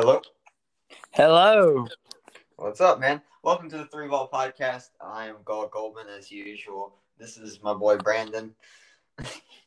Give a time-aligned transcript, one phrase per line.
[0.00, 0.22] Hello.
[1.10, 1.86] Hello.
[2.56, 3.20] What's up, man?
[3.42, 4.88] Welcome to the Three Ball Podcast.
[4.98, 6.94] I am Gaul Goldman as usual.
[7.18, 8.54] This is my boy Brandon.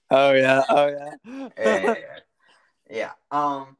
[0.09, 0.63] Oh yeah.
[0.67, 1.49] Oh yeah.
[1.59, 1.95] yeah,
[2.89, 3.11] yeah.
[3.29, 3.77] Um.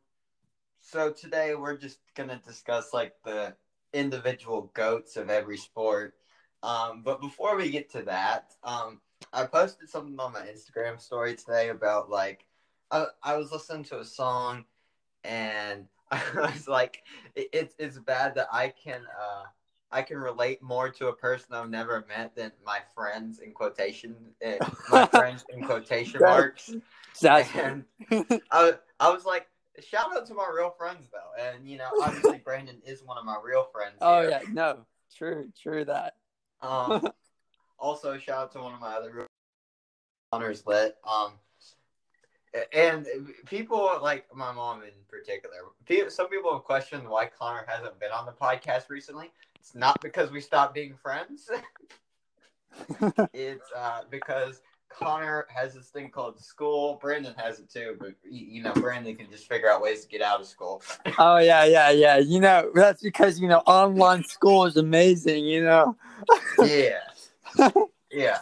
[0.81, 3.55] So today we're just gonna discuss like the
[3.91, 6.13] individual goats of every sport.
[6.61, 7.01] Um.
[7.03, 9.01] But before we get to that, um,
[9.33, 12.45] I posted something on my Instagram story today about like
[12.91, 14.65] I, I was listening to a song
[15.23, 15.87] and
[16.35, 17.03] I was like,
[17.35, 19.43] it, it's it's bad that I can uh
[19.91, 24.15] I can relate more to a person I've never met than my friends in quotation
[24.41, 24.57] eh,
[24.91, 26.73] my friends in quotation marks.
[27.21, 27.85] That's And
[28.51, 29.47] I I was like,
[29.79, 33.25] shout out to my real friends though, and you know obviously Brandon is one of
[33.25, 33.95] my real friends.
[34.01, 34.29] oh here.
[34.29, 34.39] yeah.
[34.51, 34.85] No.
[35.15, 35.49] True.
[35.61, 36.15] True that.
[36.61, 37.07] Um,
[37.77, 39.27] also, shout out to one of my other
[40.31, 40.95] honors lit.
[41.07, 41.33] Um,
[42.71, 43.07] and
[43.45, 45.57] people like my mom in particular.
[46.09, 49.31] Some people have questioned why Connor hasn't been on the podcast recently.
[49.59, 51.49] It's not because we stopped being friends.
[53.33, 56.99] it's uh, because Connor has this thing called school.
[57.01, 60.21] Brandon has it too, but you know Brandon can just figure out ways to get
[60.21, 60.81] out of school.
[61.17, 61.65] oh yeah.
[61.65, 61.91] Yeah.
[61.91, 62.17] Yeah.
[62.17, 65.45] You know that's because you know online school is amazing.
[65.45, 65.97] You know.
[66.59, 66.99] yeah,
[68.11, 68.39] yeah,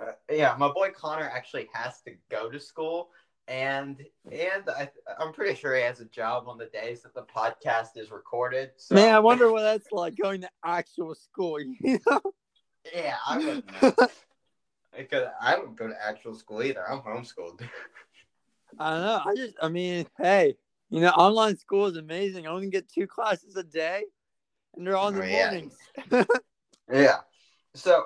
[0.00, 0.54] uh, yeah.
[0.58, 3.10] My boy Connor actually has to go to school,
[3.48, 7.22] and and I, I'm pretty sure he has a job on the days that the
[7.24, 8.70] podcast is recorded.
[8.76, 11.58] So, Man, I wonder what that's like going to actual school.
[11.80, 12.20] You know.
[12.94, 13.66] Yeah, I wouldn't
[14.96, 16.88] because I don't go to actual school either.
[16.88, 17.60] I'm homeschooled.
[18.78, 19.22] I don't know.
[19.24, 19.54] I just.
[19.62, 20.56] I mean, hey.
[20.90, 22.46] You know, online school is amazing.
[22.46, 24.02] I only get two classes a day,
[24.76, 25.50] and they're all in the Oh, yeah.
[25.50, 25.78] mornings.
[26.92, 27.20] yeah.
[27.74, 28.04] So,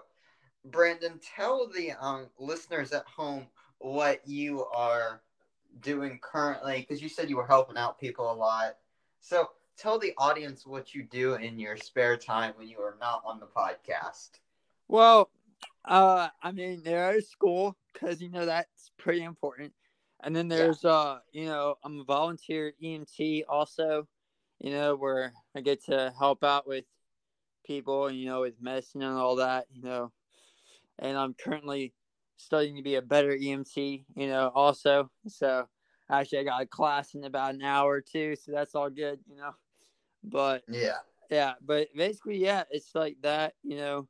[0.65, 3.47] Brandon, tell the um, listeners at home
[3.79, 5.23] what you are
[5.81, 8.77] doing currently, because you said you were helping out people a lot.
[9.21, 13.23] So, tell the audience what you do in your spare time when you are not
[13.25, 14.31] on the podcast.
[14.89, 15.31] Well,
[15.85, 19.73] uh, I mean, there is school because you know that's pretty important,
[20.23, 20.57] and then Yeah.
[20.59, 24.07] there's uh, you know, I'm a volunteer EMT also,
[24.61, 26.85] you know, where I get to help out with
[27.65, 30.13] people, you know, with medicine and all that, you know,
[30.99, 31.93] and I'm currently
[32.37, 35.11] studying to be a better EMT, you know, also.
[35.27, 35.67] So
[36.11, 39.19] actually, I got a class in about an hour or two, so that's all good,
[39.29, 39.55] you know,
[40.25, 40.97] but Yeah.
[41.31, 44.07] yeah but basically yeah it's like that you know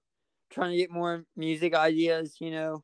[0.51, 2.83] trying to get more music ideas you know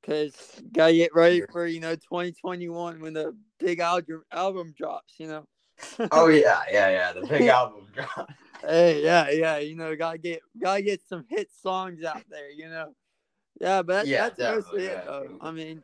[0.00, 0.34] because
[0.72, 5.44] gotta get ready for you know 2021 when the big album album drops you know
[6.10, 6.60] Oh, yeah.
[6.70, 6.88] Yeah.
[6.88, 7.12] Yeah.
[7.12, 8.30] The big album drop.
[8.62, 12.68] hey yeah yeah you know gotta get gotta get some hit songs out there you
[12.68, 12.94] know
[13.60, 15.82] yeah but that, Yeah, that's mostly definitely, it though i mean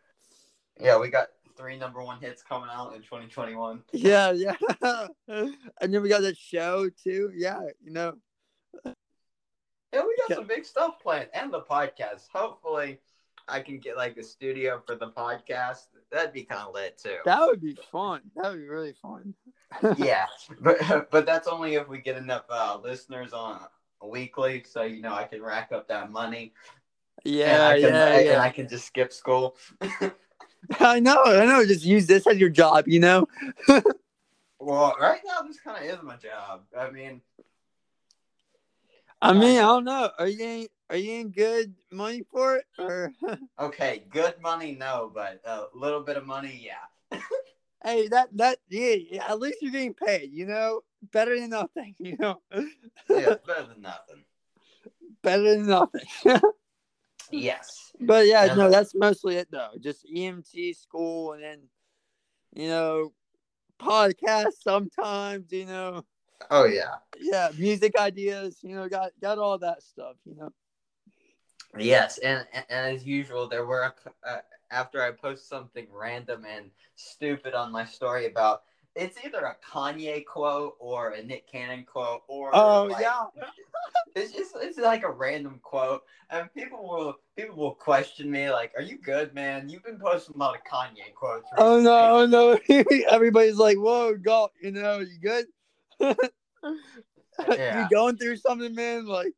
[0.80, 0.98] Yeah.
[0.98, 3.82] We got three number one hits coming out in 2021.
[3.92, 4.56] yeah yeah
[5.28, 5.54] and
[5.94, 8.14] then we got the show too yeah you know
[8.84, 10.36] Yeah, we got Yeah.
[10.36, 12.28] some big stuff planned and the podcast.
[12.32, 12.98] Hopefully,
[13.46, 15.88] I can get like a studio for the podcast.
[16.10, 17.18] That'd be kind of lit too.
[17.26, 19.34] that would be fun that would be really fun
[19.96, 20.26] yeah,
[20.60, 23.60] but but that's only if we get enough uh, listeners on
[24.04, 26.52] weekly, so you know I can rack up that money.
[27.24, 29.56] Yeah I can, yeah I, yeah and I can just skip school.
[30.80, 31.64] I know, I know.
[31.66, 33.26] Just use this as your job, you know.
[34.64, 36.62] Well, right now this kind of is my job.
[36.78, 37.20] I mean,
[39.20, 40.08] I mean, I don't know.
[40.16, 43.12] Are you getting, are you getting good money for it, or
[43.58, 47.18] okay, good money, no, but a little bit of money, yeah.
[47.82, 50.30] hey, that that yeah, yeah, at least you're getting paid.
[50.32, 51.96] You know, better than nothing.
[51.98, 52.40] You know,
[53.10, 54.24] Yeah, better than nothing.
[55.24, 56.06] better than nothing.
[57.32, 57.92] Yes.
[58.00, 58.54] but yeah, Yeah.
[58.54, 59.70] no, that's mostly it though.
[59.80, 61.58] Just EMT school, and then
[62.54, 63.12] you know,
[63.80, 65.52] podcast sometimes.
[65.52, 66.04] You know,
[66.50, 66.96] Oh yeah.
[67.20, 68.58] yeah, music ideas.
[68.62, 70.16] You know, got got all that stuff.
[70.24, 70.52] You know.
[71.78, 74.38] Yes, and, and and as usual, there were a c- uh,
[74.70, 78.62] after I post something random and stupid on my story about
[78.94, 83.24] it's either a Kanye quote or a Nick Cannon quote or Oh like, yeah.
[84.16, 88.72] it's just it's like a random quote and people will people will question me like,
[88.76, 89.68] "Are you good, man?
[89.68, 92.58] You've been posting a lot of Kanye quotes." Oh no, oh no.
[93.10, 95.46] Everybody's like, whoa, go, you know, you good?
[97.48, 97.82] Yeah.
[97.82, 99.06] you going through something, man?
[99.06, 99.32] Like,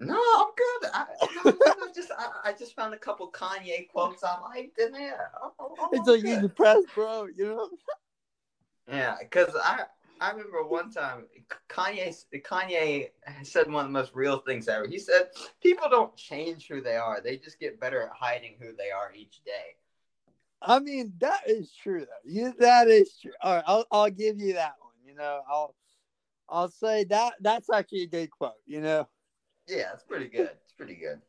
[0.00, 0.90] No, I'm good.
[0.92, 1.06] I,
[1.44, 5.50] I just I, I just found a couple Kanye quotes I liked, and yeah, I'm,
[5.60, 7.68] I'm it's like you depressed, bro, you know?
[8.88, 9.84] Yeah, because I
[10.20, 11.26] I remember one time
[11.68, 13.10] Kanye Kanye
[13.42, 14.86] said one of the most real things ever.
[14.86, 15.28] He said
[15.62, 19.12] people don't change who they are; they just get better at hiding who they are
[19.14, 19.76] each day.
[20.60, 22.30] I mean, that is true, though.
[22.30, 23.30] You, that is true.
[23.42, 25.74] All right, I'll, I'll give you that one, you know, I'll
[26.48, 28.52] I'll say that that's actually a good quote.
[28.66, 29.08] You know.
[29.68, 30.50] Yeah, it's pretty good.
[30.64, 31.20] It's pretty good.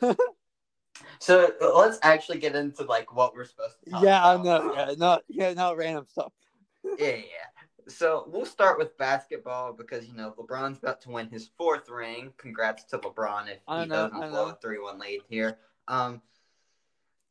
[1.18, 4.00] so let's actually get into like what we're supposed to.
[4.02, 4.74] yeah, I know.
[4.74, 6.32] Yeah, not yeah, not random stuff.
[6.98, 7.64] yeah, yeah.
[7.88, 12.32] So we'll start with basketball because you know LeBron's about to win his fourth ring.
[12.38, 15.58] Congrats to LeBron if he know, doesn't blow a three-one lead here.
[15.88, 16.22] Um,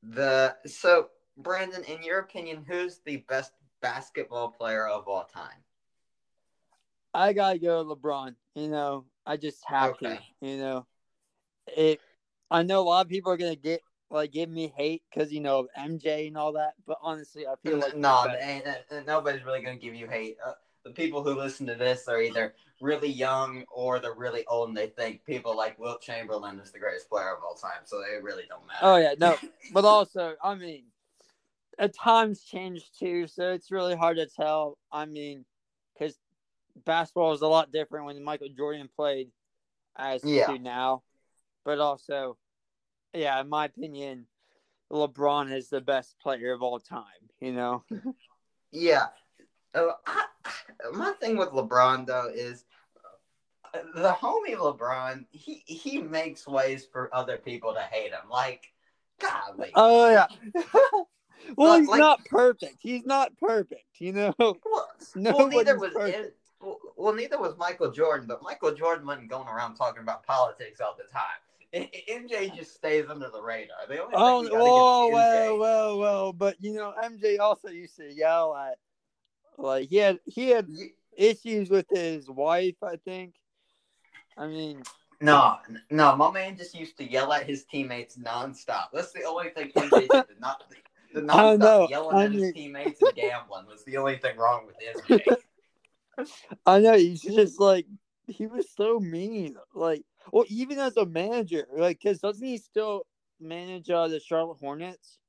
[0.04, 5.64] the so Brandon, in your opinion, who's the best basketball player of all time?
[7.14, 8.36] I gotta go LeBron.
[8.56, 10.20] You know, I just have okay.
[10.42, 10.48] to.
[10.48, 10.86] You know,
[11.76, 12.00] it.
[12.54, 15.42] I know a lot of people are gonna get like give me hate because you
[15.42, 18.28] know MJ and all that, but honestly, I feel like no,
[19.06, 20.38] nobody's really gonna give you hate.
[20.46, 20.54] Uh,
[20.86, 24.78] the people who listen to this are either really young or they're really old and
[24.78, 28.22] they think people like Wilt Chamberlain is the greatest player of all time, so they
[28.22, 28.80] really don't matter.
[28.82, 29.36] Oh yeah, no,
[29.74, 30.84] but also I mean,
[31.80, 34.78] at times change too, so it's really hard to tell.
[34.92, 35.44] I mean,
[35.98, 36.20] because
[36.86, 39.30] basketball is a lot different when Michael Jordan played
[39.96, 40.48] as yeah.
[40.48, 41.02] to now,
[41.66, 42.38] but also,
[43.14, 44.26] yeah, in my opinion,
[44.92, 47.04] LeBron is the best player of all time.
[47.40, 47.84] You know.
[48.72, 49.08] yeah,
[49.74, 50.26] uh, I,
[50.94, 52.66] my thing with LeBron though is
[53.74, 55.26] the homie LeBron.
[55.32, 58.30] He he makes ways for other people to hate him.
[58.30, 58.72] Like,
[59.20, 59.72] golly.
[59.76, 60.28] Oh yeah.
[61.58, 62.78] well, he's like, not perfect.
[62.80, 64.00] He's not perfect.
[64.00, 64.34] You know.
[64.38, 64.58] Well,
[65.16, 65.94] well neither was.
[66.62, 70.80] Well, well, neither was Michael Jordan, but Michael Jordan wasn't going around talking about politics
[70.80, 71.42] all the time.
[71.74, 73.78] MJ just stays under the radar.
[73.88, 78.56] The only oh, whoa, well, well, well, but you know, MJ also used to yell
[78.56, 78.78] at
[79.58, 80.68] like he had he had
[81.18, 83.36] issues with his wife, I think.
[84.38, 84.84] I mean,
[85.22, 85.58] no,
[85.90, 88.88] no, my man just used to yell at his teammates nonstop.
[88.94, 90.10] That's the only thing MJ did.
[90.40, 90.64] Not,
[91.14, 94.76] the nonstop yelling I at his teammates and gambling was the only thing wrong with
[95.08, 95.38] MJ.
[96.66, 97.88] I know he's just like
[98.28, 99.56] he was so mean.
[99.74, 103.06] Like, well, even as a manager, like, cause doesn't he still
[103.40, 105.20] manage uh, the Charlotte Hornets?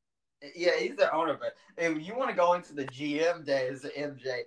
[0.55, 3.93] Yeah, he's their owner, but if you want to go into the GM days of
[3.95, 4.43] MJ,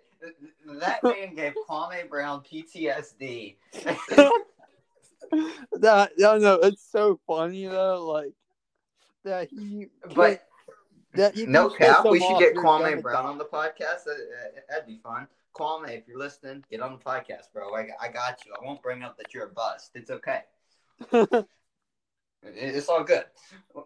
[0.80, 3.56] that man gave Kwame Brown PTSD.
[5.74, 8.06] that no, no, it's so funny though.
[8.06, 8.34] Like
[9.24, 10.44] that he, but
[11.14, 12.06] that he no cap.
[12.06, 14.06] We should get Kwame Brown on the podcast.
[14.70, 15.28] That'd be fun.
[15.58, 17.76] Kwame, if you're listening, get on the podcast, bro.
[17.76, 18.54] I, I got you.
[18.54, 19.92] I won't bring up that you're a bust.
[19.96, 20.42] It's okay.
[22.44, 23.26] It's all good.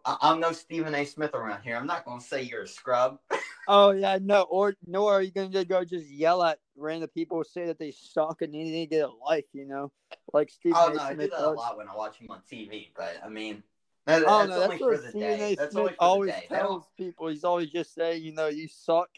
[0.06, 1.06] I'm no Stephen A.
[1.06, 1.75] Smith around here.
[1.77, 3.18] I'm not gonna say you're a scrub.
[3.68, 4.44] oh yeah, no.
[4.44, 8.41] Or nor are you gonna go just yell at random people say that they suck
[8.41, 9.45] and they need to get a life.
[9.53, 9.91] You know,
[10.33, 10.94] like Stephen oh, A.
[10.94, 11.06] no, Smith.
[11.06, 11.44] I do that does.
[11.44, 12.89] a lot when I watch him on TV.
[12.95, 13.63] But I mean,
[14.06, 15.56] that, oh, that's no, that's what Stephen A.
[15.56, 17.29] That's Smith always tells people.
[17.29, 19.09] He's always just saying, you know, you suck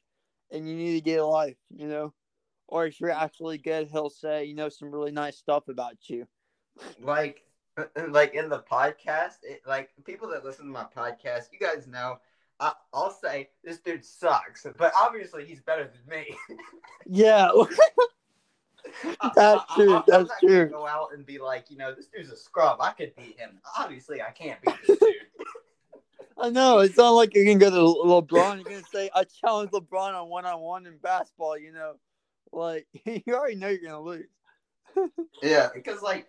[0.52, 1.58] and you need to get a life.
[1.76, 2.14] You know,
[2.74, 6.25] or if you're actually good, he'll say, you know, some really nice stuff about you.
[7.00, 7.44] Like
[7.78, 11.86] uh, like in the podcast, it, like people that listen to my podcast, you guys
[11.86, 12.18] know,
[12.60, 16.36] I, will say this dude sucks, but obviously he's better than me.
[17.06, 17.52] yeah,
[19.36, 19.96] that's I, true.
[19.98, 20.70] I, that's true.
[20.70, 22.81] Go out and be like, you know, this dude's a scrub.
[22.81, 23.60] I could beat him.
[23.78, 25.14] Obviously, I can't beat this dude.
[26.40, 26.80] I know.
[26.80, 28.56] It's not like you can go to LeBron.
[28.56, 31.94] You're gonna say, "I challenge LeBron on one on one in basketball." You know,
[32.53, 34.25] like you already know you're gonna lose.
[35.41, 36.27] yeah, because like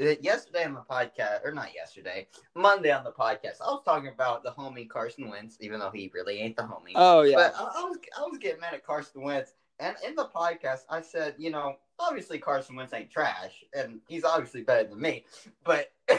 [0.00, 4.08] uh, yesterday on the podcast, or not yesterday, Monday on the podcast, I was talking
[4.08, 6.92] about the homie Carson Wentz, even though he really ain't the homie.
[6.94, 7.36] Oh yeah.
[7.36, 10.80] But I, I was I was getting mad at Carson Wentz, and in the podcast,
[10.88, 15.24] I said, you know, obviously Carson Wentz ain't trash, and he's obviously better than me,
[15.64, 15.92] but.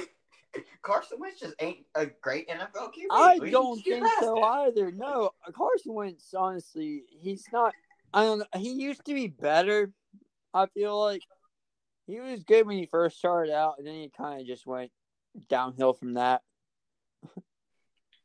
[0.82, 3.08] Carson Wentz just ain't a great NFL QB.
[3.12, 4.90] I don't think so either.
[4.90, 7.74] No, Carson Wentz, honestly, he's not.
[8.16, 8.46] I don't know.
[8.56, 9.92] He used to be better.
[10.54, 11.22] I feel like
[12.08, 14.90] he was good when he first started out, and then he kind of just went
[15.50, 16.42] downhill from that.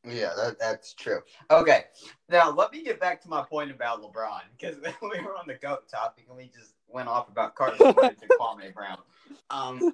[0.07, 1.19] yeah, that, that's true.
[1.51, 1.83] Okay,
[2.29, 5.55] now let me get back to my point about LeBron because we were on the
[5.55, 8.99] goat topic and we just went off about Carson Wentz and Kwame Brown.
[9.49, 9.93] Um,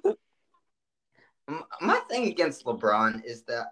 [1.80, 3.66] my thing against LeBron is that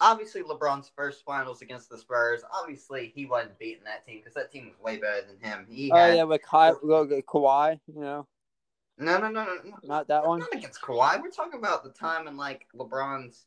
[0.00, 4.52] obviously LeBron's first finals against the Spurs, obviously he wasn't beating that team because that
[4.52, 5.66] team was way better than him.
[5.68, 8.26] He oh had, yeah, with Ka- Kawhi, you know.
[8.98, 9.76] No, no, no, no, no.
[9.84, 10.40] Not that one.
[10.40, 11.22] Not against Kawhi.
[11.22, 13.46] We're talking about the time in like LeBron's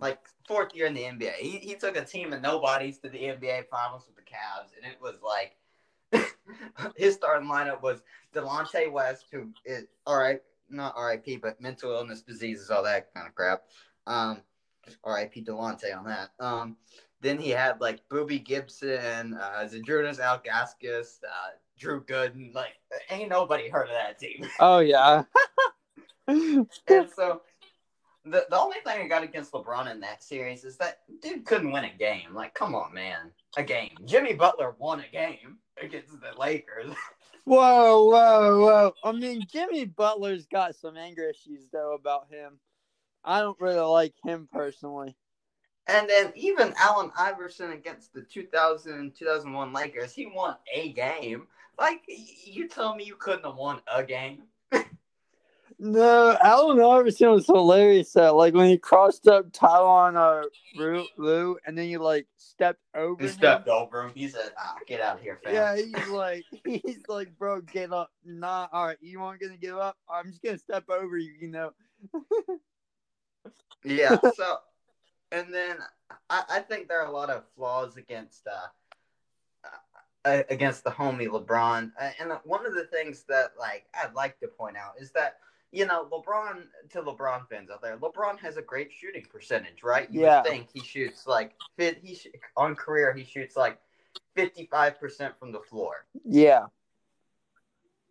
[0.00, 1.34] like fourth year in the NBA.
[1.34, 4.90] He he took a team of nobodies to the NBA Finals with the Cavs, and
[4.90, 5.56] it was like
[6.96, 8.02] his starting lineup was
[8.34, 10.40] Delonte West, who is all right,
[10.70, 13.64] not RIP, but mental illness, diseases, all that kind of crap.
[14.06, 14.42] Um,
[15.04, 16.30] RIP Delonte on that.
[16.40, 16.76] Um,
[17.20, 22.54] Then he had like Boobie Gibson, uh, Zydrunas Ilgauskas, uh, Drew Gooden.
[22.54, 22.74] Like,
[23.10, 24.46] ain't nobody heard of that team.
[24.60, 25.24] Oh yeah.
[26.28, 26.66] and
[27.14, 27.42] so
[28.24, 31.72] the the only thing I got against LeBron in that series is that dude couldn't
[31.72, 32.34] win a game.
[32.34, 33.96] Like, come on, man, a game.
[34.04, 36.94] Jimmy Butler won a game against the Lakers.
[37.44, 38.94] whoa, whoa, whoa!
[39.04, 42.58] I mean, Jimmy Butler's got some anger issues though about him.
[43.24, 45.16] I don't really like him personally.
[45.86, 51.46] And then even Allen Iverson against the 2000 2001 Lakers, he won a game.
[51.78, 54.42] Like, you tell me you couldn't have won a game?
[55.80, 58.12] No, Allen Iverson was hilarious.
[58.14, 60.48] That like when he crossed up Tyronn uh,
[61.16, 63.22] Lue, and then you like stepped over.
[63.22, 63.32] He him.
[63.32, 64.12] stepped over him.
[64.14, 67.92] He said, ah, "Get out of here, fam." Yeah, he's like, he's like, bro, get
[67.92, 68.10] up.
[68.24, 69.96] Nah, all right, you aren't gonna give up.
[70.10, 71.34] I'm just gonna step over you.
[71.40, 71.70] You know.
[73.84, 74.16] yeah.
[74.36, 74.58] So,
[75.32, 75.76] and then
[76.30, 79.68] I, I think there are a lot of flaws against uh,
[80.24, 81.92] uh against the homie LeBron.
[82.00, 85.38] Uh, and one of the things that like I'd like to point out is that
[85.70, 90.10] you know, LeBron to LeBron fans out there, LeBron has a great shooting percentage, right?
[90.10, 90.40] You yeah.
[90.40, 91.98] would think he shoots like fit.
[92.02, 93.78] He sh- on career he shoots like
[94.34, 96.06] fifty five percent from the floor.
[96.24, 96.66] Yeah.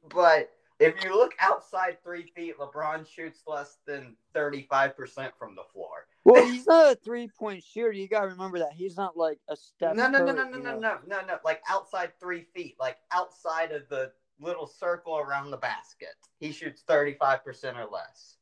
[0.09, 5.55] But if you look outside three feet, LeBron shoots less than thirty five percent from
[5.55, 6.07] the floor.
[6.23, 7.91] Well, he's not a three point shooter.
[7.91, 9.95] You gotta remember that he's not like a step.
[9.95, 11.37] No, no, no, no, no, no, no, no, no.
[11.43, 16.15] Like outside three feet, like outside of the little circle around the basket.
[16.39, 18.37] He shoots 35% or less.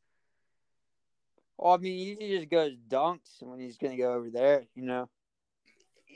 [1.57, 4.83] Well, I mean, he just goes dunks when he's going to go over there, you
[4.83, 5.09] know?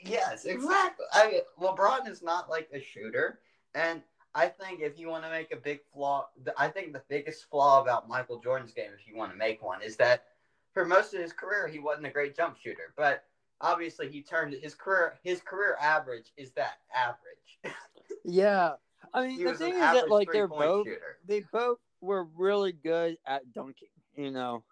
[0.04, 1.06] Yes, exactly.
[1.14, 3.40] I mean, LeBron is not like a shooter.
[3.74, 4.02] And
[4.36, 7.82] I think if you want to make a big flaw, I think the biggest flaw
[7.82, 10.26] about Michael Jordan's game, if you want to make one, is that
[10.74, 12.94] for most of his career, he wasn't a great jump shooter.
[12.96, 13.24] But
[13.60, 17.76] obviously, he turned his career, his career average is that average.
[18.24, 18.74] yeah.
[19.14, 21.18] I mean, He the thing is that like they're both shooter.
[21.26, 24.64] they both were really good at dunking, you know.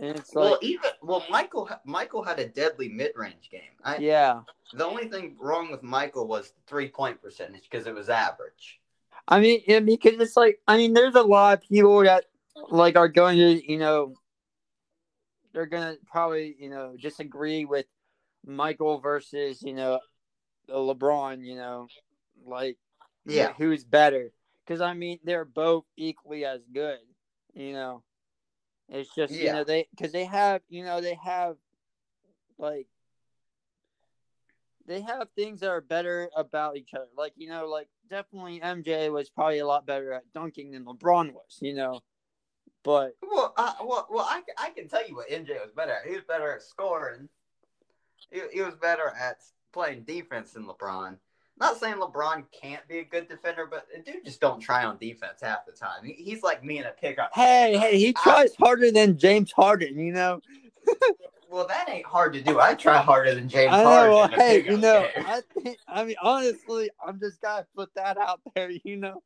[0.00, 3.74] And it's Well, like, even well, Michael Michael had a deadly mid range game.
[3.84, 4.42] I, yeah.
[4.72, 8.80] The only thing wrong with Michael was three point percentage because it was average.
[9.26, 12.24] I mean, yeah, because it's like, I mean, there's a lot of people that
[12.70, 14.14] like are going to, you know,
[15.52, 17.86] they're gonna probably, you know, disagree with
[18.46, 20.00] Michael versus, you know,
[20.70, 21.44] LeBron.
[21.44, 21.88] You know,
[22.46, 22.76] like
[23.26, 23.52] Yeah.
[23.54, 24.32] who's better?
[24.64, 26.98] Because I mean, they're both equally as good.
[27.54, 28.02] You know,
[28.88, 31.56] it's just you know they because they have you know they have
[32.58, 32.86] like
[34.86, 37.08] they have things that are better about each other.
[37.16, 41.32] Like you know, like definitely MJ was probably a lot better at dunking than LeBron
[41.32, 41.58] was.
[41.60, 42.00] You know,
[42.82, 46.06] but Well, uh, well, well, I, I can tell you what MJ was better at.
[46.06, 47.28] He was better at scoring.
[48.30, 49.36] He, he was better at
[49.72, 51.18] playing defense than LeBron.
[51.60, 55.40] Not saying LeBron can't be a good defender, but dude just don't try on defense
[55.42, 56.04] half the time.
[56.04, 57.30] He's like me in a pickup.
[57.34, 59.98] hey, hey, he I- tries harder than James Harden.
[59.98, 60.40] You know,
[61.50, 62.60] Well, that ain't hard to do.
[62.60, 64.12] I try harder than James I Harden.
[64.12, 65.24] Well, hey, you know, game.
[65.26, 65.78] I think.
[65.88, 68.70] I mean, honestly, I'm just gotta put that out there.
[68.70, 69.22] You know.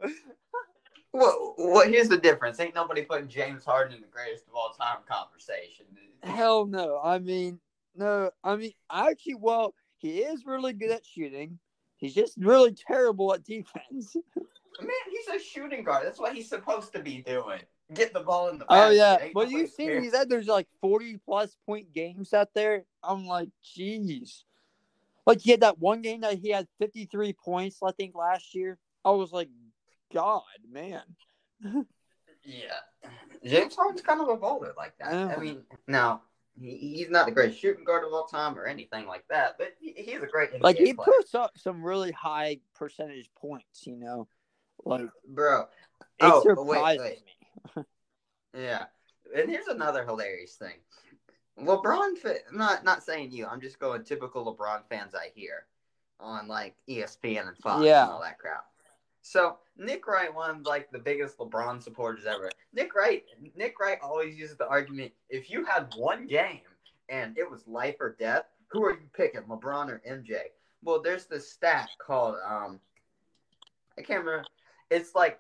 [1.13, 2.59] Well, well, here's the difference.
[2.59, 5.85] Ain't nobody putting James Harden in the greatest of all time conversation.
[6.23, 7.01] Hell no.
[7.03, 7.61] I mean,
[7.95, 8.31] no.
[8.43, 11.59] I mean, actually, well, he is really good at shooting.
[12.03, 14.17] He's just really terrible at defense.
[14.81, 16.05] Man, he's a shooting guard.
[16.05, 17.61] That's what he's supposed to be doing.
[17.95, 18.89] Get the ball in the oh, basket.
[18.89, 19.19] Oh yeah.
[19.23, 22.85] Ain't Well, you've seen had there's like 40 plus point games out there.
[23.05, 24.43] I'm like, jeez.
[25.27, 28.79] Like he had that one game that he had 53 points, I think, last year.
[29.05, 29.49] I was like,
[30.13, 31.03] God, man.
[32.45, 32.75] Yeah,
[33.45, 35.13] James Harden's kind of a bowler like that.
[35.13, 35.33] Yeah.
[35.37, 36.23] I mean, now
[36.61, 39.75] he, he's not the greatest shooting guard of all time or anything like that, but
[39.81, 41.07] he, he's a great NBA Like he player.
[41.17, 44.29] puts up some really high percentage points, you know.
[44.85, 45.63] Like bro.
[45.63, 45.67] it
[46.21, 47.23] Oh, wait, surprises wait.
[47.77, 47.83] me.
[48.55, 48.85] Yeah,
[49.35, 50.75] and here's another hilarious thing.
[51.59, 52.17] LeBron,
[52.53, 53.47] not not saying you.
[53.47, 55.67] I'm just going typical LeBron fans I hear
[56.21, 58.03] on like ESPN and Fox Yeah.
[58.03, 58.65] and all that crap.
[59.23, 62.51] So Nick Wright, one of like the biggest LeBron supporters ever.
[62.75, 63.25] Nick Wright,
[63.57, 66.61] Nick Wright always uses the argument: if you had one game
[67.09, 70.35] and it was life or death, who are you picking, LeBron or MJ?
[70.83, 72.81] Well, there's this stat called um,
[73.99, 74.45] I can't remember.
[74.91, 75.39] It's like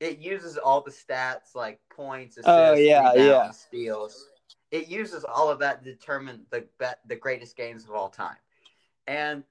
[0.00, 3.50] it uses all the stats like points, assists, Oh, yeah, rebounds, yeah.
[3.50, 4.26] steals.
[4.70, 8.36] It uses all of that to determine the bet the greatest games of all time.
[9.06, 9.44] And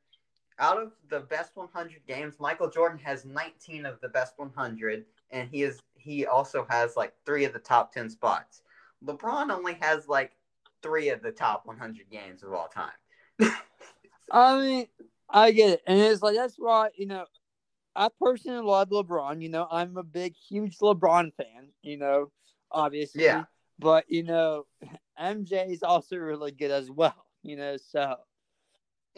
[0.59, 5.49] out of the best 100 games, Michael Jordan has 19 of the best 100, and
[5.49, 8.61] he is he also has like three of the top 10 spots.
[9.05, 10.31] LeBron only has like
[10.81, 12.91] three of the top 100 games of all time.
[14.31, 14.87] I mean,
[15.29, 17.25] I get it, and it's like that's why you know,
[17.95, 19.41] I personally love LeBron.
[19.41, 21.69] You know, I'm a big, huge LeBron fan.
[21.81, 22.31] You know,
[22.71, 23.43] obviously, Yeah.
[23.79, 24.65] But you know,
[25.19, 27.25] MJ is also really good as well.
[27.43, 28.17] You know, so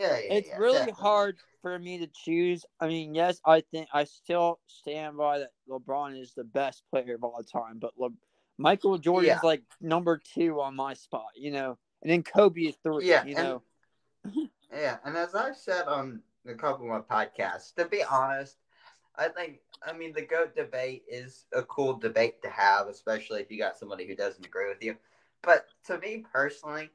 [0.02, 1.02] Yeah, yeah it's yeah, really definitely.
[1.02, 2.66] hard for me to choose.
[2.80, 7.16] I mean, yes, I think I still stand by that LeBron is the best player
[7.16, 8.10] of all time, but Le-
[8.58, 9.40] Michael Jordan's Yeah.
[9.44, 13.36] like number two on my spot, you know, and then Kobe is three, Yeah, you
[13.36, 13.62] and- know.
[14.74, 18.56] Yeah, and as I've said on a couple of my podcasts, to be honest,
[19.18, 23.52] I think I mean the goat debate is a cool debate to have, especially if
[23.52, 24.96] you got somebody who doesn't agree with you.
[25.42, 26.90] But to me personally,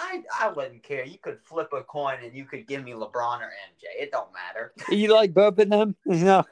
[0.00, 1.04] I I wouldn't care.
[1.04, 4.02] You could flip a coin and you could give me LeBron or MJ.
[4.02, 4.72] It don't matter.
[4.90, 6.44] You like both of them, you know.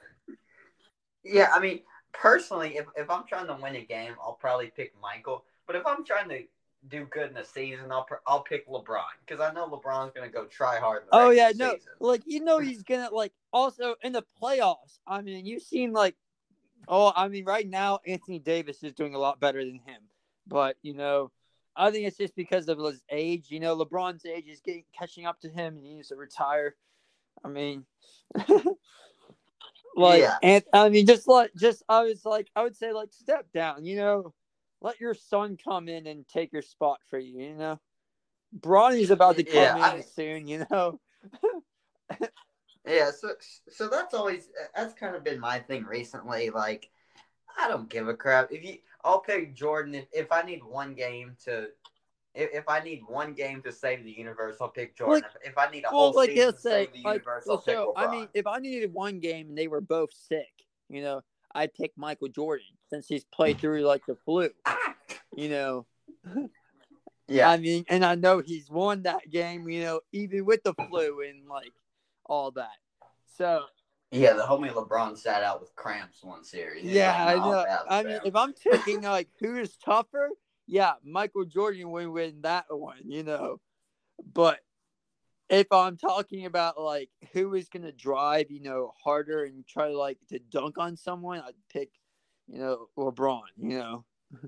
[1.25, 1.81] Yeah, I mean
[2.13, 5.45] personally, if if I'm trying to win a game, I'll probably pick Michael.
[5.67, 6.43] But if I'm trying to
[6.89, 10.47] do good in the season, I'll I'll pick LeBron because I know LeBron's gonna go
[10.47, 11.05] try hard.
[11.07, 11.93] The Oh yeah, no, season.
[12.01, 14.99] like you know he's gonna like also in the playoffs.
[15.07, 16.17] I mean, you've seen like,
[16.89, 20.03] oh, I mean, right now Anthony Davis is doing a lot better than him,
[20.47, 21.31] but you know,
[21.77, 23.47] I think it's just because of his age.
[23.51, 26.75] You know, LeBron's age is getting catching up to him, and he needs to retire.
[27.45, 27.85] I mean,
[29.97, 30.37] like, Yeah.
[30.43, 33.85] and I mean, just like, just I was like, I would say like, step down.
[33.85, 34.35] You know,
[34.81, 37.41] let your son come in and take your spot for you.
[37.41, 37.81] You know,
[38.53, 40.47] Bronny's about to come Yeah, in I- soon.
[40.49, 41.01] You know.
[42.89, 43.31] Yeah, so
[43.69, 46.51] so that's always that's kind of been my thing recently.
[46.51, 46.89] Like,
[47.59, 48.77] I don't give a crap if you.
[49.07, 51.69] I'll pick Jordan if, if I need one game to.
[52.35, 55.23] If, if I need one game to save the universe, I'll pick Jordan.
[55.23, 57.15] Like- if, if I need a well, whole like season to say, save the like,
[57.15, 58.09] universe, I'll pick so LeBron.
[58.09, 60.53] I mean, if I needed one game and they were both sick,
[60.91, 61.23] you know,
[61.55, 64.51] I'd pick Michael Jordan since he's played through like the flu.
[65.35, 65.87] You know,
[67.29, 70.75] yeah, I mean, and I know he's won that game, you know, even with the
[70.75, 71.73] flu and like
[72.27, 72.77] all that.
[73.37, 73.65] So
[74.17, 74.33] yeah.
[74.35, 76.85] The homie LeBron sat out with cramps one series.
[76.85, 77.67] Yeah, like, I know.
[77.89, 80.31] I mean, if I'm taking like who's tougher,
[80.67, 83.61] yeah, Michael Jordan would win that one, you know.
[84.33, 84.61] But
[85.49, 89.99] if I'm talking about like who is gonna drive, you know, harder and try to
[89.99, 91.91] like to dunk on someone, I'd pick,
[92.49, 94.05] you know, LeBron, you know,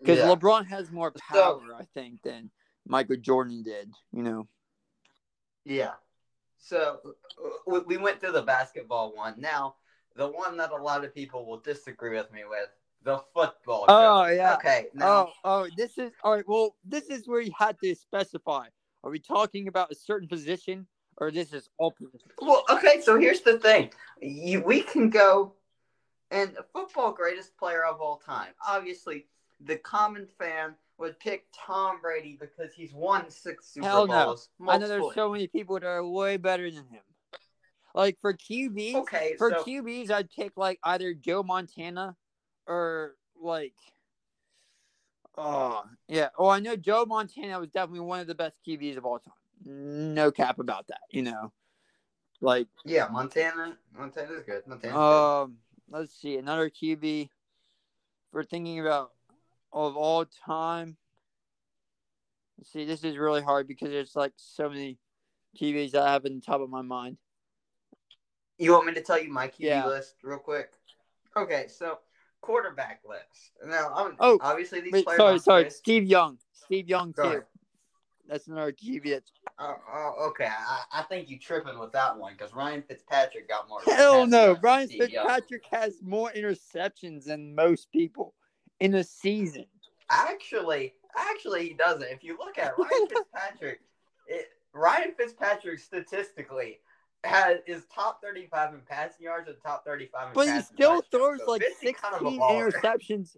[0.00, 0.26] because yeah.
[0.26, 2.50] LeBron has more So- power, I think, than
[2.86, 4.48] Michael Jordan did, you know.
[5.64, 5.92] Yeah.
[6.58, 9.34] So uh, we- we went through the basketball one.
[9.38, 9.76] Now,
[10.14, 12.68] the one that a lot of people will disagree with me with,
[13.02, 13.84] the football.
[13.88, 14.34] Oh, goat.
[14.34, 14.54] yeah.
[14.54, 14.88] Okay.
[14.94, 16.48] Now, Oh, oh, this is all right.
[16.48, 18.66] Well, this is where you had to specify.
[19.04, 20.86] Are we talking about a certain position,
[21.18, 22.32] or this is all positions?
[22.40, 23.00] well, okay.
[23.00, 25.52] So here's the thing: you, we can go,
[26.30, 28.54] and football greatest player of all time.
[28.66, 29.26] Obviously,
[29.60, 34.26] the common fan would pick Tom Brady because he's won six Super Hell no.
[34.26, 34.48] Bowls.
[34.66, 37.02] I know there's so many people that are way better than him.
[37.94, 39.34] Like for QBs, Okay.
[39.38, 42.16] for so, QBs, I'd pick like either Joe Montana
[42.66, 43.74] or like,
[45.38, 46.28] oh yeah.
[46.38, 49.32] Oh, I know Joe Montana was definitely one of the best QBs of all time.
[49.64, 51.00] No cap about that.
[51.10, 51.52] You know,
[52.42, 53.78] like yeah, Montana.
[53.96, 54.66] Montana's good.
[54.66, 55.42] Montana's good.
[55.42, 55.56] um,
[55.90, 57.30] let's see another QB.
[58.32, 59.12] We're thinking about
[59.72, 60.96] of all time.
[62.62, 64.98] See, this is really hard because there's like so many
[65.60, 67.18] QBs that I have in the top of my mind.
[68.58, 69.86] You want me to tell you my QB Yeah.
[69.86, 70.72] list real quick?
[71.36, 71.98] Okay, so
[72.40, 73.52] quarterback list.
[73.66, 75.18] Now, I'm, Oh, obviously these Wait, players.
[75.18, 76.38] sorry, sorry, Chris- Steve Young.
[76.52, 77.28] Steve Young Go too.
[77.28, 77.44] ahead.
[78.26, 79.20] That's another QB.
[79.58, 83.68] Oh, oh, okay, I, I think you tripping with that one because Ryan Fitzpatrick got
[83.68, 83.80] more.
[83.84, 84.56] hell no.
[84.62, 85.26] Ryan Steve Young.
[85.26, 88.34] Fitzpatrick has more interceptions than most people
[88.80, 89.66] in a season.
[90.10, 92.08] Actually, actually, he doesn't.
[92.10, 93.80] If you look at Ryan Fitzpatrick,
[94.28, 96.78] it, Ryan Fitzpatrick statistically
[97.24, 100.34] has is top thirty-five in passing yards and top thirty-five in.
[100.34, 103.36] But he still throws So like 16 kind of interceptions.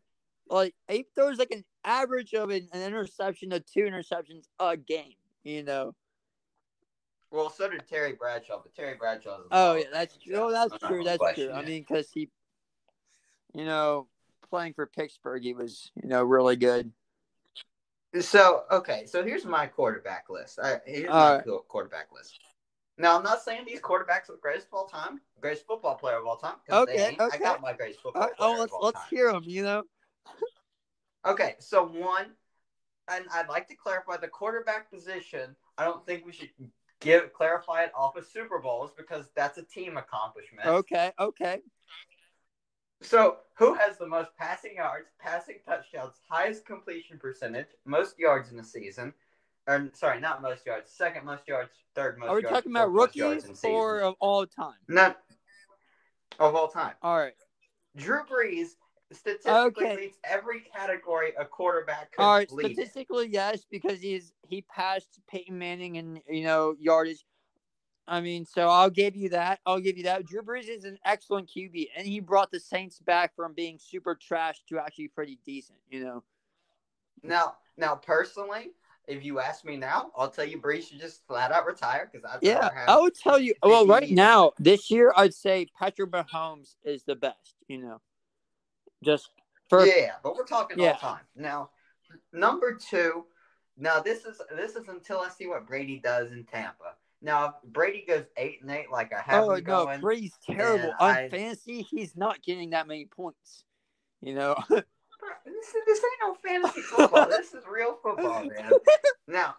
[0.51, 5.15] Like he throws like an average of an, an interception to two interceptions a game.
[5.45, 5.95] You know.
[7.31, 9.39] Well, so did Terry Bradshaw, but Terry Bradshaw.
[9.51, 10.37] Oh yeah, that's true.
[10.37, 11.05] Oh, that's true.
[11.05, 11.55] That's question true.
[11.55, 12.31] I mean, because he,
[13.55, 14.09] you know,
[14.51, 16.93] playing for Pittsburgh, he was you know really good.
[18.21, 20.59] So okay, so here's my quarterback list.
[20.63, 22.39] Right, here's All my quarterback list.
[22.97, 26.19] Now I'm not saying these quarterbacks are the greatest of all time, greatest football player
[26.19, 26.57] of all time.
[26.69, 27.17] they Okay.
[27.19, 27.39] I okay.
[27.39, 29.09] got my greatest football right, player oh, let's let's time.
[29.11, 29.45] hear them.
[29.47, 29.83] You know.
[31.27, 32.27] Okay, so one,
[33.09, 35.55] and I'd like to clarify the quarterback position.
[35.77, 36.51] I don't think we should
[37.01, 40.67] give clarify it off of Super Bowls because that's a team accomplishment.
[40.67, 41.13] Okay.
[41.19, 41.61] Okay.
[43.01, 48.59] So, who has the most passing yards, passing touchdowns, highest completion percentage, most yards in
[48.59, 49.15] a season,
[49.69, 52.29] or sorry, not most yards, second most yards, third most.
[52.29, 54.75] Are we yards, talking about fourth most rookies or of all time?
[54.89, 55.19] not
[56.41, 56.95] of all time?
[57.03, 57.35] All right.
[57.97, 58.71] Drew Brees
[59.13, 59.97] statistically Okay.
[59.97, 62.71] leads every category a quarterback could All right, lead.
[62.71, 62.77] in.
[62.77, 67.25] statistically, yes, because he's he passed Peyton Manning in you know yardage.
[68.09, 69.61] I mean, so I'll give you that.
[69.67, 70.27] I'll give you that.
[70.27, 74.15] Drew Brees is an excellent QB, and he brought the Saints back from being super
[74.15, 75.79] trash to actually pretty decent.
[75.91, 76.25] You know,
[77.23, 78.71] Now, now personally,
[79.07, 82.25] if you ask me now, I'll tell you Brees should just flat out retire because
[82.25, 82.89] I'd yeah, have.
[82.89, 83.55] I would tell you.
[83.63, 87.57] Well, right 50 now, this year, I'd say Patrick Mahomes is the best.
[87.69, 88.01] You know,
[89.05, 89.29] just
[89.69, 90.93] for yeah, but we're talking Yeah.
[90.93, 91.25] all time.
[91.37, 91.71] Now,
[92.33, 93.27] number two.
[93.81, 96.95] Now this is this is until I see what Brady does in Tampa.
[97.21, 100.01] Now if Brady goes eight and eight like I have oh no, going.
[100.01, 101.83] Brady's terrible I- fantasy.
[101.83, 103.65] He's not getting that many points.
[104.21, 104.57] You know,
[105.45, 107.27] This, this ain't no fantasy football.
[107.29, 108.71] this is real football, man.
[109.31, 109.57] Now,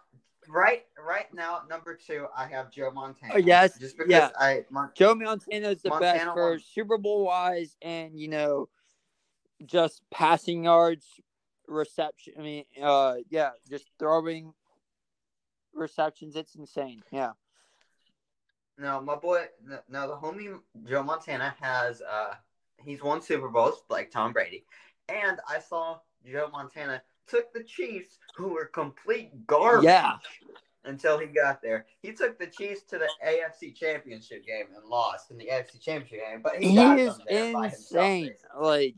[0.48, 3.34] right, right now, number two, I have Joe Montana.
[3.36, 4.30] Oh, yes, just because yeah.
[4.36, 6.60] I Mon- Joe Montana is the best for won.
[6.74, 8.68] Super Bowl wise, and you know,
[9.64, 11.06] just passing yards,
[11.68, 12.34] reception.
[12.36, 14.52] I mean, uh, yeah, just throwing
[15.72, 16.34] receptions.
[16.34, 17.02] It's insane.
[17.12, 17.32] Yeah.
[18.78, 19.44] No, my boy.
[19.88, 22.00] No, the homie Joe Montana has.
[22.02, 22.34] uh
[22.82, 24.64] He's won Super Bowls like Tom Brady,
[25.10, 29.84] and I saw Joe Montana took the Chiefs, who were complete garbage.
[29.84, 30.16] Yeah.
[30.86, 35.30] Until he got there, he took the Chiefs to the AFC Championship game and lost
[35.30, 36.40] in the AFC Championship game.
[36.42, 38.34] But he, He got is them there insane.
[38.58, 38.94] Like,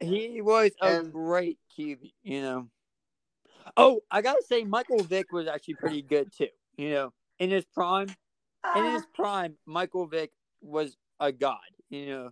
[0.00, 2.12] he was a And- great QB.
[2.24, 2.68] You know.
[3.76, 6.48] Oh, I gotta say, Michael Vick was actually pretty good too.
[6.76, 8.08] You know, in his prime,
[8.76, 8.92] in Ah.
[8.94, 11.58] his prime, Michael Vick was a god.
[11.90, 12.30] You know,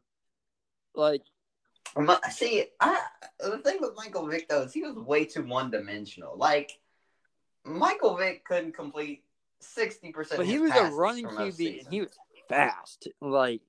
[0.94, 1.22] like
[2.30, 3.00] See, I,
[3.40, 6.36] the thing with Michael Vick though is he was way too one dimensional.
[6.36, 6.70] Like
[7.64, 9.24] Michael Vick couldn't complete
[9.60, 10.38] sixty percent.
[10.38, 12.10] but he was a running QB and he was
[12.48, 13.60] fast, like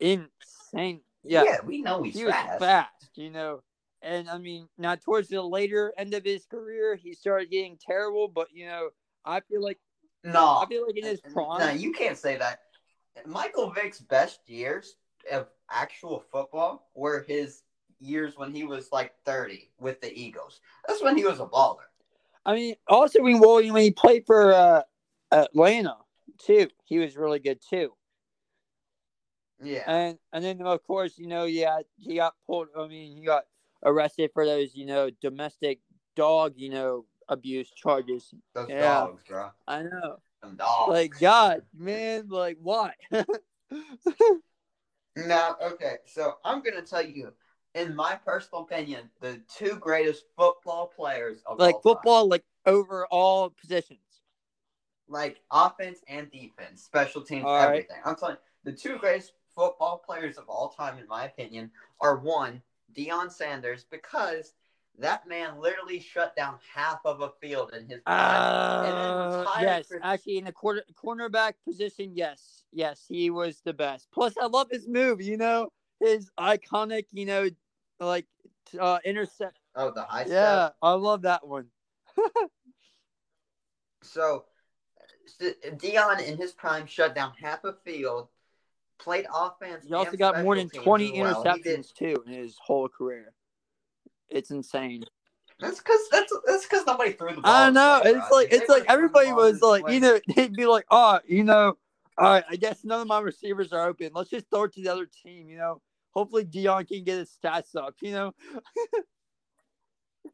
[0.00, 1.00] insane.
[1.22, 2.58] Yeah, we know he's he was fast.
[2.60, 3.10] fast.
[3.14, 3.62] You know,
[4.02, 8.26] and I mean, now towards the later end of his career, he started getting terrible.
[8.28, 8.88] But you know,
[9.24, 9.78] I feel like
[10.22, 12.60] No, I feel like in his prime, no, you can't say that.
[13.26, 14.96] Michael Vick's best years
[15.30, 17.62] of actual football were his
[18.00, 20.60] years when he was like thirty with the Eagles.
[20.86, 21.88] That's when he was a baller.
[22.44, 24.82] I mean, also when William when he played for uh,
[25.30, 25.96] Atlanta
[26.38, 27.92] too, he was really good too.
[29.62, 29.84] Yeah.
[29.86, 32.68] And and then of course, you know, yeah, he got pulled.
[32.78, 33.44] I mean, he got
[33.84, 35.80] arrested for those, you know, domestic
[36.16, 38.34] dog, you know, abuse charges.
[38.54, 38.80] Those yeah.
[38.80, 39.50] dogs, bro.
[39.66, 40.90] I know, Them dogs.
[40.90, 42.92] like God, man, like why?
[45.16, 47.32] Now, okay, so I'm gonna tell you,
[47.74, 51.94] in my personal opinion, the two greatest football players of like all time.
[51.94, 54.00] football, like over all positions.
[55.08, 57.66] like offense and defense, special teams, All right.
[57.68, 57.96] everything.
[58.04, 62.16] I'm telling you, the two greatest football players of all time, in my opinion, are
[62.16, 62.62] one,
[62.94, 64.54] Deion Sanders, because
[64.98, 68.00] that man literally shut down half of a field in his.
[68.06, 74.08] Uh, yes, actually, in the quarter cornerback position, yes, yes, he was the best.
[74.12, 75.20] Plus, I love his move.
[75.20, 75.68] You know,
[76.00, 77.48] his iconic, you know,
[77.98, 78.26] like
[78.78, 79.58] uh intercept.
[79.76, 80.76] oh, the high Yeah, step.
[80.82, 81.66] I love that one.
[84.02, 84.46] So,
[85.40, 88.28] Deion in his prime shut down half a field,
[88.98, 89.84] played offense.
[89.86, 91.44] He also got more than twenty well.
[91.54, 93.34] He did- interceptions too in his whole career.
[94.30, 95.04] It's insane.
[95.60, 97.52] That's because that's that's because nobody threw the ball.
[97.52, 98.00] I know.
[98.04, 100.86] It's like it's like would've threw the everybody was like, you know, they'd be like,
[100.90, 101.76] oh, you know,
[102.16, 104.10] all right, I guess none of my receivers are open.
[104.14, 105.48] Let's just throw it to the other team.
[105.48, 107.96] You know, hopefully Deion can get his stats up.
[108.00, 108.34] You know.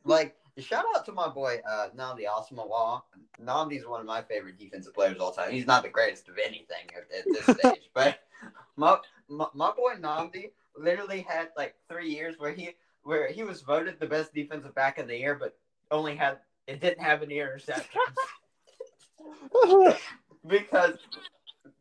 [0.04, 3.02] like shout out to my boy uh Nnamdi Asomugha.
[3.42, 5.50] Nnamdi's one of my favorite defensive players of all time.
[5.50, 8.20] He's not the greatest of anything at, at this stage, but
[8.76, 12.70] my, my my boy Nnamdi literally had like three years where he
[13.06, 15.56] where he was voted the best defensive back of the year, but
[15.92, 17.86] only had it didn't have any interceptions
[20.46, 20.98] because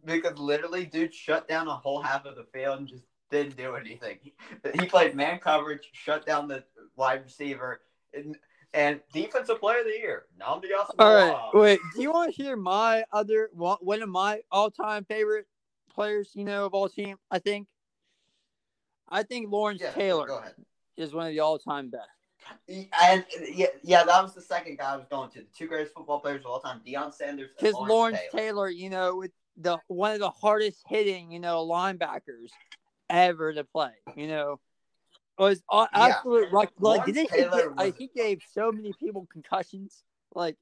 [0.05, 3.75] because literally dude shut down a whole half of the field and just didn't do
[3.75, 4.19] anything.
[4.21, 4.33] He,
[4.79, 6.63] he played man coverage, shut down the
[6.95, 7.81] wide receiver,
[8.13, 8.38] and,
[8.75, 10.25] and defensive player of the year.
[10.39, 10.99] Nnamdi Asomugha.
[10.99, 11.79] All right, wait.
[11.95, 15.47] Do you want to hear my other one one of my all-time favorite
[15.91, 16.29] players?
[16.35, 17.67] You know, of all team, I think.
[19.09, 20.53] I think Lawrence Yeah, Taylor Go ahead.
[20.97, 22.10] Is one of the all-time best.
[22.67, 25.39] And yeah, yeah, that was the second guy I was going to.
[25.39, 28.41] The two greatest football players of all time: Deion Sanders and Because Lawrence, Lawrence Taylor.
[28.43, 28.69] Taylor.
[28.69, 32.51] you know, with the one of the hardest hitting, you know, linebackers
[33.10, 33.93] ever to play.
[34.15, 34.60] You know,
[35.39, 35.88] was Yeah.
[35.93, 40.03] absolute like like didn't he was- he gave so many people concussions.
[40.36, 40.58] Like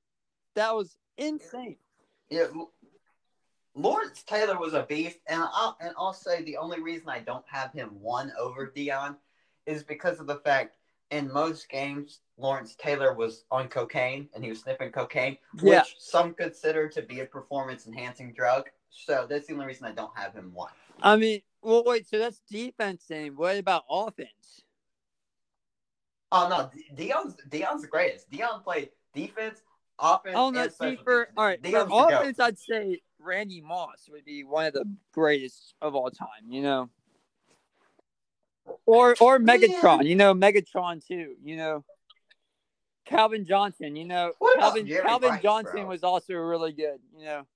[0.56, 1.78] That was insane.
[2.30, 2.48] Yeah,
[3.76, 7.46] Lawrence Taylor was a beast, and I'll and I'll say the only reason I don't
[7.48, 9.18] have him one over Deion
[9.66, 10.78] is because of the fact
[11.12, 15.82] in most games Lawrence Taylor was on cocaine and he was sniffing cocaine, Yeah.
[15.82, 18.70] which some consider to be a performance enhancing drug.
[18.90, 20.72] So that's the only reason I don't have him one.
[21.02, 22.08] I mean, well, wait.
[22.08, 23.06] So that's defense.
[23.08, 24.64] Then what about offense?
[26.32, 28.30] Oh no, Deion's Deion's the greatest.
[28.32, 29.62] Deion played defense,
[30.00, 30.36] offense.
[30.38, 34.26] Oh no, and see for all right Deion's for offense, I'd say Randy Moss would
[34.26, 36.50] be one of the greatest of all time.
[36.50, 36.90] You know,
[38.86, 40.06] or or Megatron.
[40.06, 41.36] You know, Megatron too.
[41.44, 41.86] You know,
[43.06, 43.96] Calvin Johnson.
[43.96, 45.88] You know, What Calvin Calvin Rice, Johnson bro?
[45.88, 47.00] was also really good.
[47.18, 47.48] You know,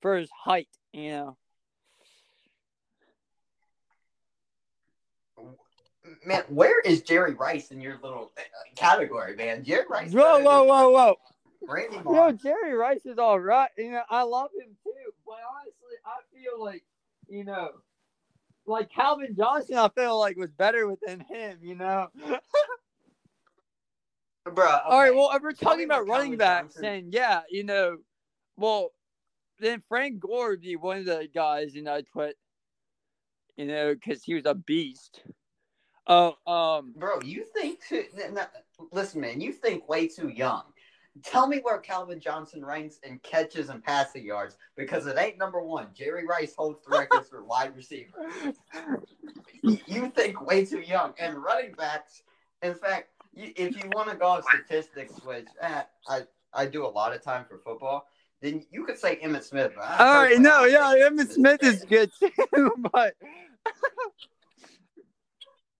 [0.00, 0.68] for his height.
[0.92, 1.36] You know,
[6.24, 8.40] Man, where is Jerry Rice in your little uh,
[8.76, 9.62] category, man?
[9.64, 10.12] Jerry Rice.
[10.12, 11.14] whoa, whoa, whoa, whoa.
[11.66, 13.70] Randy Yo, Jerry Rice is all right.
[13.76, 15.12] You know, I love him too.
[15.26, 16.82] But honestly, I feel like,
[17.28, 17.70] you know,
[18.68, 21.58] like Calvin Johnson, I feel like was better within him.
[21.62, 22.08] You know.
[24.54, 25.14] Bro, All right.
[25.14, 27.98] Well, if we're talking about about running backs, then yeah, you know,
[28.56, 28.92] well,
[29.60, 32.36] then Frank Gore would be one of the guys, you know, I'd put,
[33.56, 35.22] you know, because he was a beast.
[36.06, 38.46] Oh, um, Bro, you think too, n- n-
[38.92, 40.62] listen, man, you think way too young.
[41.24, 45.62] Tell me where Calvin Johnson ranks in catches and passing yards because it ain't number
[45.62, 45.88] one.
[45.94, 48.18] Jerry Rice holds the records for wide receiver.
[49.62, 51.14] You- think way too young.
[51.18, 52.22] And running backs,
[52.62, 56.86] in fact, you, if you want to go off statistics, which eh, I I do
[56.86, 58.06] a lot of time for football,
[58.40, 59.72] then you could say Emmitt Smith.
[59.78, 63.14] all right, no, yeah, Emmitt Smith is good too, but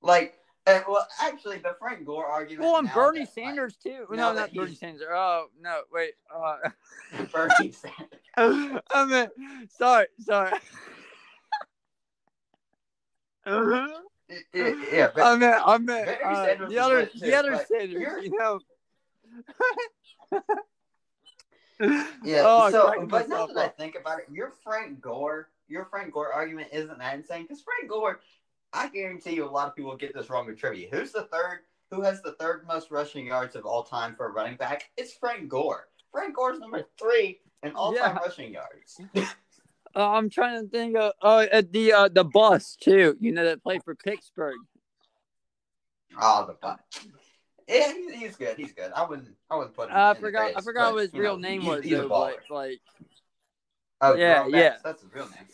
[0.03, 0.38] like.
[0.68, 2.62] Eh, well, actually, the Frank Gore argument.
[2.68, 4.07] well, and Bernie that, like, Sanders too.
[4.11, 5.07] No, not Bernie Sanders.
[5.11, 6.12] Oh no, wait.
[6.35, 6.57] Uh,
[7.33, 8.09] Bernie Sanders.
[8.94, 9.28] I mean,
[9.68, 10.52] sorry, sorry.
[13.46, 13.88] Uh-huh.
[14.52, 17.92] Yeah, but I mean, I meant Barry uh, Sanders the other, too, the other Sanders.
[18.02, 18.61] you're- You know.
[22.22, 22.42] Yeah.
[22.44, 26.31] Oh, so, but now that I think about it, your Frank Gore, your Frank Gore
[26.33, 28.20] argument isn't that insane because Frank Gore,
[28.72, 30.88] I guarantee you, a lot of people get this wrong with trivia.
[30.92, 31.61] Who's the third?
[31.90, 34.90] Who has the third most rushing yards of all time for a running back?
[34.96, 35.88] It's Frank Gore.
[36.12, 38.22] Frank Gore's number three in all-time Yeah.
[38.22, 39.00] rushing yards.
[39.96, 43.16] Uh, I'm trying to think of uh, the uh, the bus too.
[43.20, 44.54] You know that played for Pittsburgh.
[46.20, 46.78] Oh, the butt.
[47.66, 48.59] Yeah, he's, good.
[48.59, 48.92] He's good.
[48.94, 49.28] I wouldn't.
[49.50, 49.96] I wouldn't put him.
[49.96, 50.52] I in the forgot.
[50.57, 51.85] I forgot but, what his real know, name he's- was.
[51.85, 52.81] He's though, but, like
[54.02, 54.50] Oh, Yeah, yeah.
[54.50, 55.46] Bettis, That's his real name.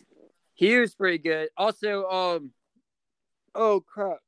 [0.55, 1.49] he was pretty good.
[1.57, 2.51] Also, um,
[3.55, 4.19] oh crap.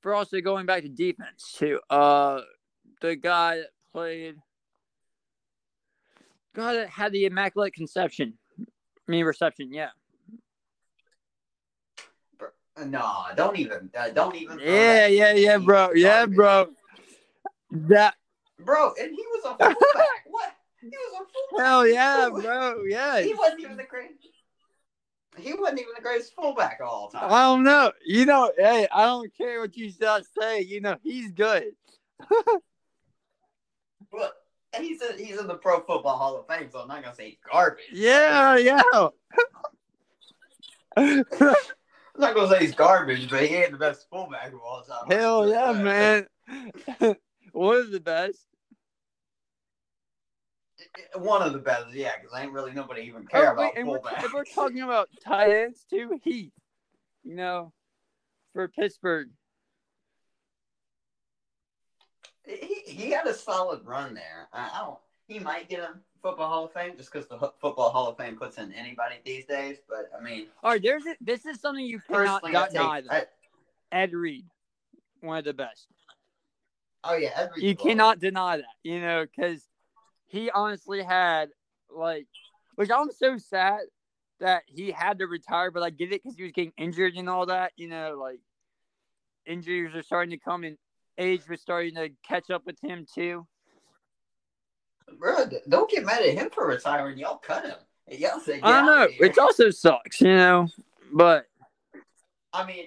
[0.00, 1.80] For also going back to defense too.
[1.88, 2.40] Uh,
[3.00, 4.36] the guy that played,
[6.54, 8.34] guy that had the immaculate conception.
[8.60, 9.72] I mean reception.
[9.72, 9.90] Yeah.
[12.86, 13.90] No, don't even.
[13.96, 14.58] Uh, don't even.
[14.58, 15.92] Yeah, yeah, yeah, heat bro.
[15.94, 16.70] Yeah, bro.
[17.70, 18.14] That
[18.58, 19.76] Bro, and he was a fullback.
[20.26, 20.56] what?
[20.80, 21.66] He was a fullback.
[21.66, 22.82] hell yeah, bro.
[22.88, 23.20] Yeah.
[23.20, 24.18] He wasn't even the greatest.
[25.36, 27.30] He wasn't even the greatest fullback of all time.
[27.30, 27.92] I don't know.
[28.04, 30.60] You know, hey, I don't care what you just say.
[30.60, 31.72] You know, he's good.
[34.12, 34.36] But
[34.78, 37.30] he's a, he's in the Pro Football Hall of Fame, so I'm not gonna say
[37.30, 37.84] he's garbage.
[37.92, 38.82] Yeah, yeah.
[40.96, 41.24] I'm
[42.18, 45.10] not gonna say he's garbage, but he ain't the best fullback of all time.
[45.10, 46.26] Hell yeah, man.
[47.52, 48.46] One of the best.
[51.16, 53.72] One of the best, yeah, because ain't really nobody even oh, care Oh, about wait,
[53.76, 56.52] and we're, if we're talking about tight ends too, Heath,
[57.22, 57.72] you know,
[58.52, 59.28] for Pittsburgh.
[62.46, 64.48] he, he had a solid run there.
[64.52, 64.98] I, I don't.
[65.26, 68.36] He might get a football Hall of Fame just because the football Hall of Fame
[68.36, 69.78] puts in anybody these days.
[69.88, 73.02] But I mean, All right, there's a, this is something you cannot deny.
[73.10, 73.24] I,
[73.90, 74.44] Ed Reed,
[75.20, 75.86] one of the best.
[77.04, 79.66] oh yeah, every You cannot deny that, you know, because
[80.34, 81.50] he honestly had
[81.88, 82.26] like,
[82.74, 83.80] which I'm so sad
[84.40, 87.28] that he had to retire, but I get it because he was getting injured and
[87.28, 88.40] all that, you know, like
[89.46, 90.76] injuries are starting to come and
[91.18, 93.46] age was starting to catch up with him too.
[95.20, 97.16] Bro, don't get mad at him for retiring.
[97.16, 97.76] Y'all cut him.
[98.10, 100.68] Y'all said, I don't know, outta here." which also sucks, you know,
[101.12, 101.46] but
[102.52, 102.86] I mean,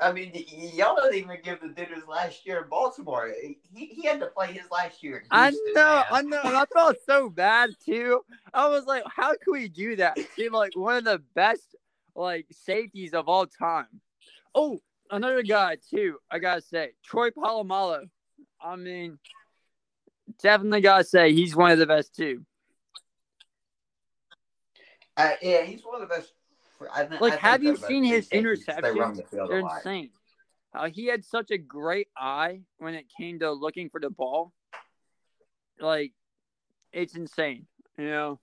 [0.00, 0.32] I mean,
[0.74, 3.32] y'all don't even give the dinners last year in Baltimore.
[3.42, 5.18] He, he had to play his last year.
[5.18, 6.04] In I know, man.
[6.10, 8.20] I know, and I felt so bad too.
[8.54, 11.74] I was like, how can we do that to like one of the best
[12.14, 13.88] like safeties of all time?
[14.54, 14.80] Oh,
[15.10, 16.18] another guy too.
[16.30, 18.08] I gotta say, Troy Polamalu.
[18.60, 19.18] I mean,
[20.40, 22.44] definitely gotta say he's one of the best too.
[25.16, 26.32] Uh, yeah, he's one of the best.
[26.92, 29.16] I, Like, I have you they're the best seen his free safeties 'cause interceptions?
[29.16, 30.10] the field They're a insane.
[30.74, 34.52] Uh, he had such a great eye when it came to looking for the ball.
[35.80, 36.12] Like,
[36.92, 37.66] it's insane.
[37.96, 38.40] You know.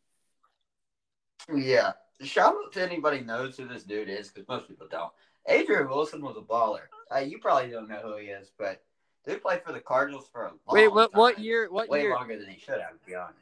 [1.53, 1.93] Yeah.
[2.21, 5.11] Shout out to anybody knows who this dude is, because most people don't.
[5.47, 6.87] Adrian Wilson was a baller.
[7.13, 8.83] Uh, you probably don't know who he is, but
[9.25, 11.13] dude played for the Cardinals for a long Wait, what?
[11.13, 11.43] What time.
[11.43, 11.69] year?
[11.71, 12.15] What Way year?
[12.15, 13.37] longer than he should have, to be honest.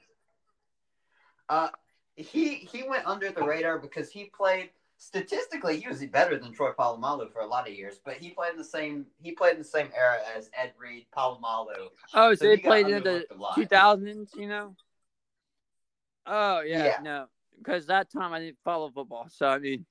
[1.50, 1.70] Uh,
[2.16, 4.72] he he went under the radar because he played
[5.04, 8.52] statistically he was better than Troy Polamalu for a lot of years, but he played
[8.52, 11.90] in the same he played in the same era as Ed Reed, Polamalu.
[12.14, 13.56] Oh, so, So they played in the underlooked a lot.
[13.56, 14.32] two thousands.
[14.36, 14.76] You know.
[16.26, 16.98] Oh yeah, Yeah.
[17.04, 17.26] no,
[17.58, 19.86] because that time I didn't follow football, so I mean.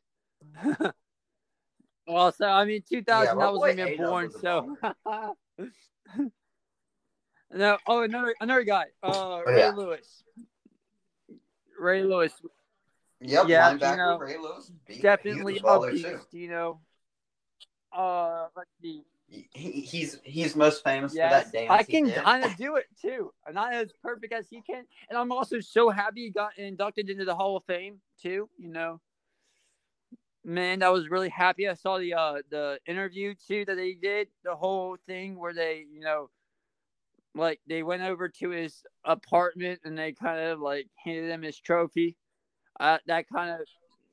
[2.09, 3.37] also, I mean, two thousand.
[3.39, 4.77] my I wasn't even born, was so.
[7.55, 9.73] no, oh another another guy, uh, Ray yeah.
[9.77, 10.25] Lewis.
[11.79, 12.33] Ray Lewis,
[13.23, 14.71] Yep, Yeah, linebacker know, Ray Lewis.
[14.87, 16.05] He- he definitely a beast.
[16.05, 16.39] too.
[16.39, 16.81] You know.
[17.93, 19.05] Uh, let's see.
[19.29, 21.71] He, he's he's most famous Yes, for that dance.
[21.71, 23.33] I can kind of do it too.
[23.47, 27.09] I'm not as perfect as he can, and I'm also so happy he got inducted
[27.09, 28.49] into the Hall of Fame too.
[28.59, 29.01] You know,
[30.45, 31.69] man, I was really happy.
[31.69, 35.87] I saw the uh the interview too that they did, the whole thing where they,
[35.91, 36.29] you know,
[37.35, 41.59] like they went over to his apartment and they kind of like handed him his
[41.59, 42.17] trophy.
[42.83, 43.61] Uh, that kind of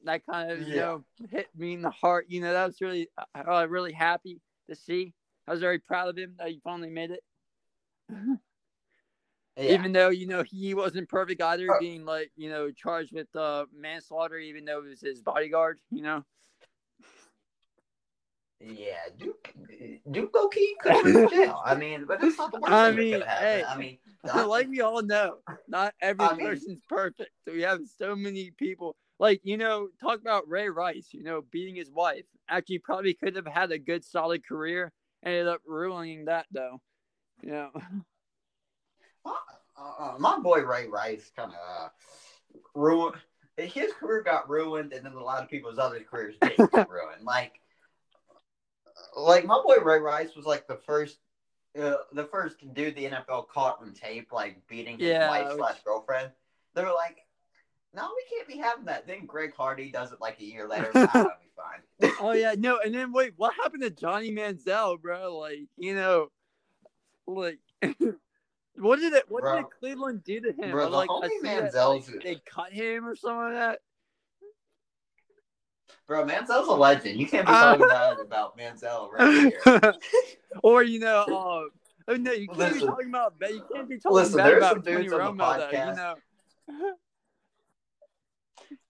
[0.06, 2.28] that kind of you know hit me in the heart.
[2.30, 5.14] You know, that was really uh, really happy to see.
[5.48, 7.24] I was very proud of him that he finally made it.
[9.58, 9.74] Yeah.
[9.74, 11.80] Even though you know he wasn't perfect either, Oh.
[11.82, 15.80] being like you know charged with uh, manslaughter, even though it was his bodyguard.
[15.92, 16.26] You know.
[18.62, 19.54] Yeah, Duke,
[20.12, 21.62] Duke low key could been in jail.
[21.65, 24.00] I mean, but that's not the worst I mean, hey, I mean,
[24.48, 25.38] like we all know,
[25.69, 27.32] not every I mean- person's perfect.
[27.45, 28.95] So we have so many people.
[29.17, 31.08] Like you know, talk about Ray Rice.
[31.12, 32.26] You know, beating his wife.
[32.50, 34.91] Actually, probably could have had a good, solid career.
[35.24, 36.82] Ended up ruining that though.
[37.41, 37.69] You know.
[39.26, 39.32] uh,
[39.78, 41.89] uh, my boy Ray Rice kind of uh,
[42.76, 43.15] ruined.
[43.58, 47.24] His career got ruined, and then a lot of people's other careers didn't get ruined.
[47.24, 47.59] Like,
[49.18, 51.20] like my boy Ray Rice was like the first,
[51.80, 55.78] uh, the first dude the NFL caught on tape, like beating his Yeah, wife slash
[55.84, 56.32] girlfriend.
[56.74, 57.18] They were like,
[57.94, 60.92] "No, we can't be having that." Then Greg Hardy does it like a year later.
[60.96, 62.12] ah, that'll be fine.
[62.22, 65.38] Oh yeah, no, and then wait, what happened to Johnny Manziel, bro?
[65.38, 66.30] Like, you know,
[67.28, 67.60] like,
[68.76, 69.26] what did it?
[69.30, 69.56] What Bro.
[69.58, 70.72] did Cleveland do to him?
[70.72, 73.80] Bro, Or, the like, I homie that, like, they cut him or something like
[76.10, 77.19] Bro, Manziel's a legend.
[77.19, 79.93] You can't be Uh, talking bad about Manziel right here.
[80.63, 83.36] or you know, uh, oh no, you can't be talking about.
[83.48, 85.69] You can't be talking Listen, bad there's about some Tony dudes on the Romo, though.
[85.69, 85.95] You podcast.
[85.95, 86.15] know.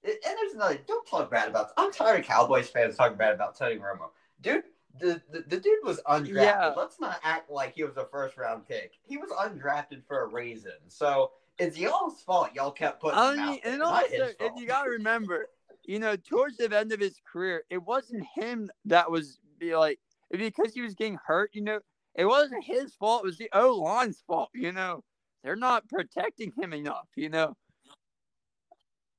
[0.02, 0.80] And there's another.
[0.88, 1.72] Don't talk bad about.
[1.76, 4.12] I'm tired of Cowboys fans talking bad about Tony Romo.
[4.42, 4.64] Dude,
[4.98, 6.36] the, the, the dude was undrafted.
[6.36, 6.74] Yeah.
[6.76, 8.94] Let's not act like he was a first round pick.
[9.04, 10.72] He was undrafted for a reason.
[10.88, 12.52] So it's y'all's fault.
[12.56, 14.58] Y'all kept putting I mean, and also, his if fault.
[14.58, 15.50] you gotta remember,
[15.84, 20.00] you know, towards the end of his career, it wasn't him that was be like
[20.32, 21.52] because he was getting hurt.
[21.54, 21.80] You know,
[22.16, 23.24] it wasn't his fault.
[23.24, 24.50] It was the O line's fault.
[24.54, 25.04] You know,
[25.44, 27.08] they're not protecting him enough.
[27.16, 27.56] You know.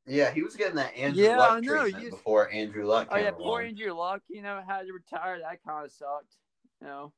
[0.07, 3.09] yeah, he was getting that Andrew Yeah, Luck I know, treatment you- before Andrew Luck
[3.11, 3.63] Oh yeah, poor.
[3.63, 4.23] Andrew Luck.
[4.29, 5.39] You know, had to retire.
[5.41, 6.37] That kind of sucked.
[6.81, 7.13] You know.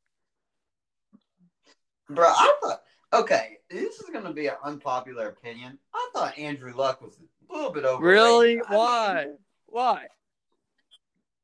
[2.09, 2.83] Bro, I thought.
[3.15, 5.79] Okay, this is gonna be an unpopular opinion.
[5.95, 7.19] I thought Andrew Luck was
[7.51, 8.03] a little bit overrated.
[8.03, 8.53] Really?
[8.53, 9.27] I mean, Why?
[9.67, 10.07] Why?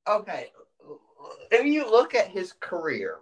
[0.09, 0.51] okay,
[1.51, 3.19] if you look at his career,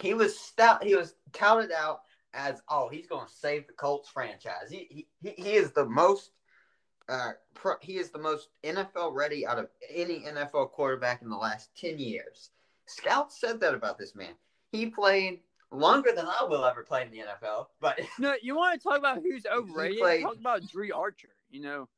[0.00, 0.82] he was stout.
[0.82, 2.00] He was touted out
[2.34, 4.70] as, oh, he's going to save the Colts franchise.
[4.70, 6.30] He he, he is the most.
[7.08, 11.36] Uh, pro, he is the most NFL ready out of any NFL quarterback in the
[11.36, 12.50] last ten years.
[12.86, 14.34] Scouts said that about this man.
[14.70, 15.40] He played
[15.72, 18.98] longer than I will ever play in the NFL, but No, you want to talk
[18.98, 19.98] about who's overrated?
[19.98, 21.30] played- Talk about Dri Archer.
[21.50, 21.88] You know,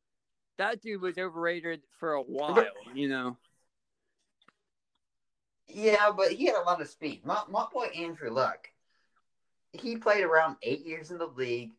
[0.59, 2.65] that dude was overrated for a while.
[2.95, 3.37] You know.
[5.69, 7.25] Yeah, but he had a lot of speed.
[7.25, 8.69] My, my boy Andrew Luck,
[9.73, 11.71] he played around eight years in the league,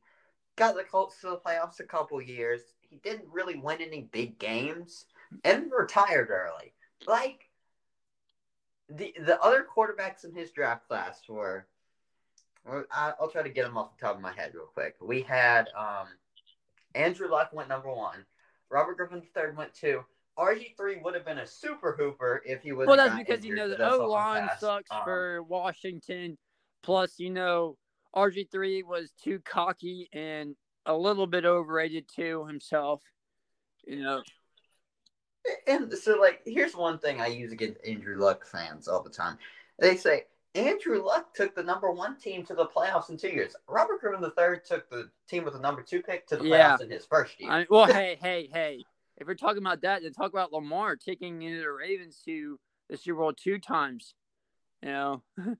[0.56, 2.62] got the Colts to the playoffs a couple years.
[2.82, 5.06] He didn't really win any big games
[5.44, 6.74] and retired early.
[7.08, 7.50] Like
[8.90, 11.68] the the other quarterbacks in his draft class were.
[12.92, 14.96] I'll try to get them off the top of my head real quick.
[15.02, 16.08] We had um,
[16.96, 18.26] Andrew Luck went number one.
[18.70, 20.04] Robert Griffin III went two.
[20.38, 22.88] RG three would have been a super hooper if he was.
[22.88, 26.38] Well, that's because you know the O line sucks Um, for Washington.
[26.84, 27.78] Plus, you know
[28.16, 30.56] RG three was too cocky and
[30.86, 33.02] a little bit overrated too himself.
[33.86, 34.24] You know.
[35.68, 39.38] And so, like, here's one thing I use against Andrew Luck fans all the time.
[39.80, 40.24] They say
[40.56, 43.56] Andrew Luck took the number one team to the playoffs in two years.
[43.68, 46.86] Robert Griffin III took the team with the number two pick to the playoffs Yeah.
[46.86, 47.52] in his first year.
[47.52, 48.84] I, well, hey, hey, hey!
[49.18, 52.98] If we're talking about that, then talk about Lamar taking know, the Ravens to the
[52.98, 54.14] Super Bowl two times.
[54.82, 55.24] You know,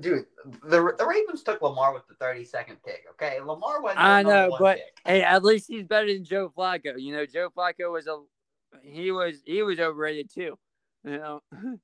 [0.00, 0.26] Dude,
[0.62, 3.04] the the Ravens took Lamar with the 32nd pick.
[3.12, 4.00] Okay, Lamar wasn't.
[4.00, 4.84] I know, but pick.
[5.04, 6.94] hey, at least he's better than Joe Flacco.
[7.00, 8.18] You know, Joe Flacco was a
[8.82, 10.58] he was he was overrated too.
[11.04, 11.42] You know,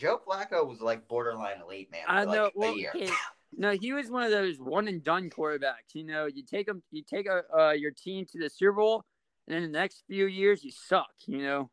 [0.00, 2.04] Joe Flacco was like borderline elite man.
[2.08, 2.44] I know.
[2.44, 3.10] Like well, okay,
[3.56, 5.94] no, he was one of those one and done quarterbacks.
[5.94, 9.04] You know, you take them, you take a, uh, your team to the Super Bowl,
[9.46, 11.12] and then the next few years you suck.
[11.26, 11.68] You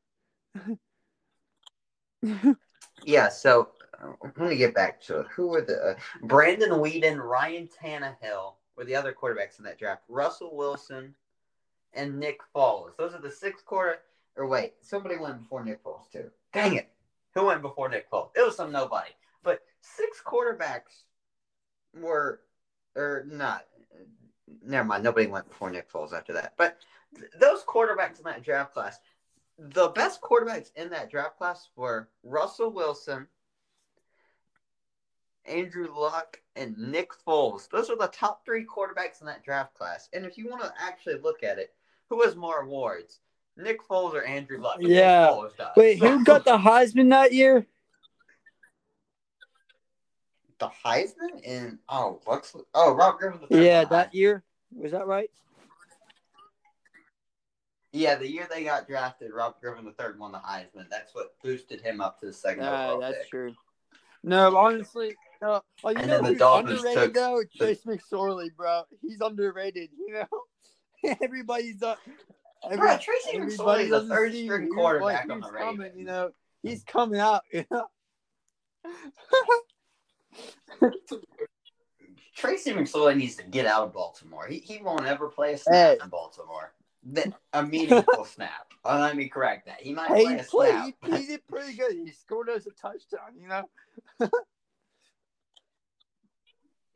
[2.26, 2.56] know.
[3.06, 3.70] Yeah, so
[4.02, 5.28] uh, let me get back to it.
[5.28, 10.02] Who were the uh, Brandon Weeden, Ryan Tannehill were the other quarterbacks in that draft.
[10.10, 11.14] Russell Wilson
[11.94, 12.98] and Nick Foles.
[12.98, 14.00] Those are the six quarter.
[14.36, 16.30] Or wait, somebody went before Nick Foles too.
[16.54, 16.90] Dang it!
[17.38, 18.32] Who went before Nick Foles?
[18.36, 19.12] It was some nobody.
[19.44, 21.04] But six quarterbacks
[21.94, 22.42] were,
[22.96, 23.66] or not.
[24.66, 25.04] Never mind.
[25.04, 26.54] Nobody went before Nick Foles after that.
[26.58, 26.80] But
[27.16, 28.98] th- those quarterbacks in that draft class,
[29.60, 33.28] the best quarterbacks in that draft class were Russell Wilson,
[35.46, 37.70] Andrew Luck, and Nick Foles.
[37.70, 40.10] Those are the top three quarterbacks in that draft class.
[40.12, 41.76] And if you want to actually look at it,
[42.10, 43.20] who has more awards?
[43.58, 44.78] Nick Foles or Andrew Luck?
[44.80, 45.36] Yeah.
[45.76, 47.66] Wait, who got the Heisman that year?
[50.60, 51.42] the Heisman?
[51.46, 54.14] And oh, what's oh Rob Griffin Yeah, that Heisman.
[54.14, 54.44] year
[54.76, 55.30] was that right?
[57.94, 60.90] Yeah, the year they got drafted, Rob Griffin the third won the Heisman.
[60.90, 63.30] That's what boosted him up to the second Yeah, overall that's pick.
[63.30, 63.56] true.
[64.24, 65.62] No, honestly, no.
[65.84, 67.44] Oh, you And know then the who's Dolphins underrated took though?
[67.58, 68.84] Trace McSorley, bro.
[69.02, 69.90] He's underrated.
[69.98, 71.96] You know, everybody's uh,
[72.66, 75.92] every, Bro, Tracy everybody McSorley is the doesn't third string quarterback on the who's coming.
[75.98, 76.32] You know,
[76.64, 77.42] he's coming out.
[77.52, 77.88] You know.
[82.36, 84.48] Tracy McSorley needs to get out of Baltimore.
[84.48, 85.98] He, he won't ever play a snap Hey.
[86.04, 86.74] in Baltimore.
[87.16, 88.74] Th- A meaningful snap.
[88.86, 89.82] Oh, let me correct that.
[89.82, 90.72] He might Hey, play he a played.
[90.72, 90.94] snap.
[91.06, 91.94] He, he did pretty good.
[91.94, 93.34] He scored us a touchdown.
[93.40, 93.64] You know.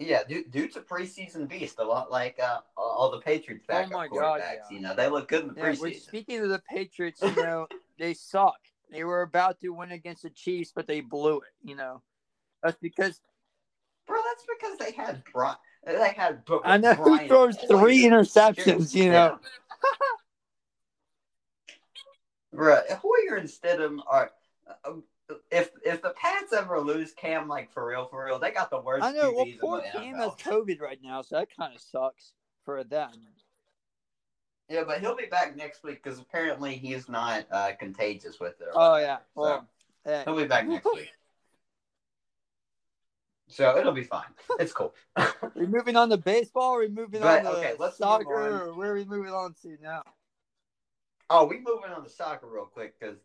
[0.02, 1.76] Yeah, dude, dude's a preseason beast.
[1.78, 4.20] A lot like uh, all the Patriots Oh backup my quarterbacks.
[4.20, 4.76] God, yeah.
[4.76, 6.02] You know, they look good in the Yeah, preseason.
[6.02, 7.68] speaking of the Patriots, you know,
[8.00, 8.58] they suck.
[8.90, 11.54] They were about to win against the Chiefs, but they blew it.
[11.64, 12.02] You know,
[12.64, 13.22] that's because
[14.08, 15.52] Bro, that's because they had Bri-
[15.86, 18.96] they had Bro- I know Brian who throws three interceptions.
[18.96, 19.40] You know,
[22.52, 24.32] Bro, Hoyer and Stidham are.
[24.84, 24.94] Uh,
[25.52, 28.80] if if the Pats ever lose Cam, like for real, for real, they got the
[28.80, 29.32] worst I know.
[29.34, 32.34] Well, poor Cam has COVID right now, so that kind of sucks
[32.66, 33.12] for them.
[34.70, 38.68] Yeah, but he'll be back next week because apparently he's not uh, contagious with it.
[38.74, 39.02] Oh whatever.
[39.02, 39.18] yeah.
[39.36, 39.68] So, Well,
[40.26, 41.10] he'll be back next week.
[43.48, 44.24] So it'll be fine.
[44.60, 44.96] It's cool.
[45.56, 46.72] we're moving on to baseball.
[46.76, 48.78] Or we moving But, on to okay, let's move soccer, on.
[48.78, 50.04] where are we moving on to now?
[51.30, 53.18] oh, we moving on to soccer real quick because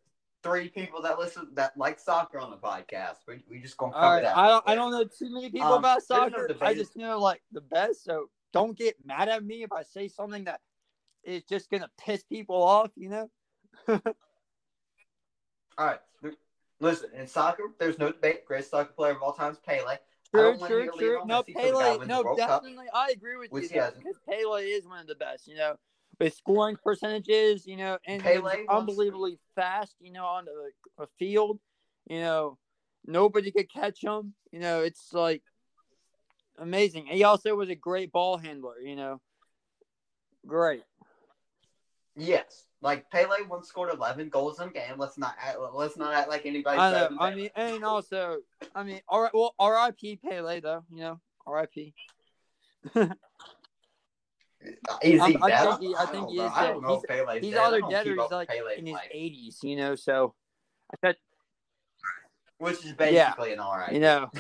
[0.47, 3.17] three people that listen that like soccer on the podcast.
[3.27, 4.37] We we just gonna cover right, that.
[4.37, 4.65] I don't.
[4.67, 6.57] I don't know too many people Um, about there's no soccer.
[6.61, 8.05] I just know like the best.
[8.05, 10.61] So don't get mad at me if I say something that
[11.25, 12.91] is just gonna piss people off.
[12.97, 13.31] You know.
[15.79, 16.01] All right.
[16.79, 18.45] Listen, in soccer, there's no debate.
[18.45, 19.97] Greatest soccer player of all time is Pele.
[20.31, 21.21] True, true, true.
[21.25, 22.07] No, Messi till the guy Pele.
[22.07, 22.87] No, World Cup, definitely.
[22.93, 24.05] I agree with you he though, hasn't.
[24.05, 25.47] because Pele is one of the best.
[25.47, 25.77] You know,
[26.19, 29.97] with scoring percentages, you know, and Pele unbelievably fast.
[30.01, 31.59] You know, on the a field,
[32.09, 32.59] you know,
[33.07, 34.35] nobody could catch him.
[34.51, 35.43] You know, it's like
[36.59, 37.07] amazing.
[37.07, 38.81] He also was a great ball handler.
[38.81, 39.21] You know,
[40.47, 40.85] great.
[42.17, 42.65] Yes.
[42.83, 44.95] Like Pele once scored 11 goals in a game.
[44.97, 47.17] Let's not act, let's not act like anybody's I know.
[47.19, 48.39] I mean, and also,
[48.75, 49.35] I mean, all right.
[49.35, 50.21] Well, R.I.P.
[50.25, 50.85] Pele though.
[50.91, 51.95] You know, R.I.P.
[55.03, 55.65] Is I'm- he I dead?
[55.69, 56.47] think he- I think don't he know.
[56.47, 56.73] is I dead.
[56.73, 57.61] don't know if Pele's He's dead.
[57.67, 59.59] Either dead or he's like Pele's in his eighties.
[59.63, 60.35] You know, so
[60.93, 61.17] I thought
[62.59, 63.93] which is basically an all right.
[63.93, 64.31] you know,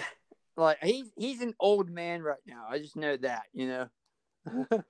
[0.56, 2.66] like he's he's an old man right now.
[2.68, 3.42] I just know that.
[3.52, 3.88] You know.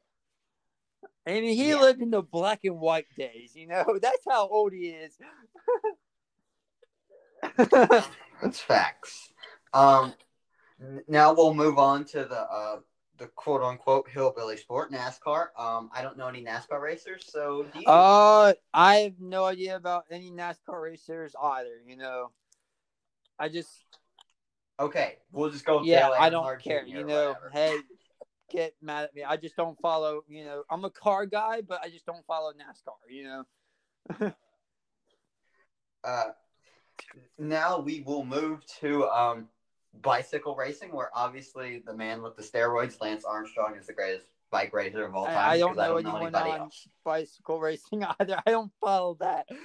[1.28, 1.80] I mean, he Yeah.
[1.80, 3.56] lived in the black and white days.
[3.56, 5.18] You know, that's how old he is.
[8.42, 9.32] That's facts.
[9.72, 10.14] Um,
[11.08, 12.76] now we'll move on to the uh
[13.18, 15.48] the quote unquote hillbilly sport, NASCAR.
[15.58, 17.86] Um, I don't know any NASCAR racers, so do you?
[17.86, 21.80] Uh, I have no idea about any NASCAR racers either.
[21.86, 22.30] You know,
[23.38, 23.70] I just
[24.78, 25.82] Okay, we'll just go.
[25.82, 26.84] Yeah, I don't care.
[26.86, 27.78] You know, hey,
[28.50, 29.24] get mad at me.
[29.24, 30.22] I just don't follow.
[30.28, 33.10] You know, I'm a car guy, but I just don't follow NASCAR.
[33.10, 34.32] You know.
[36.04, 36.30] Uh,
[37.36, 39.48] now we will move to um
[40.02, 44.72] bicycle racing, where obviously the man with the steroids, Lance Armstrong, is the greatest bike
[44.72, 45.36] racer of all time.
[45.36, 46.88] I, I don't know I don't know anyone on else.
[47.04, 48.40] bicycle racing either.
[48.46, 49.46] I don't follow that.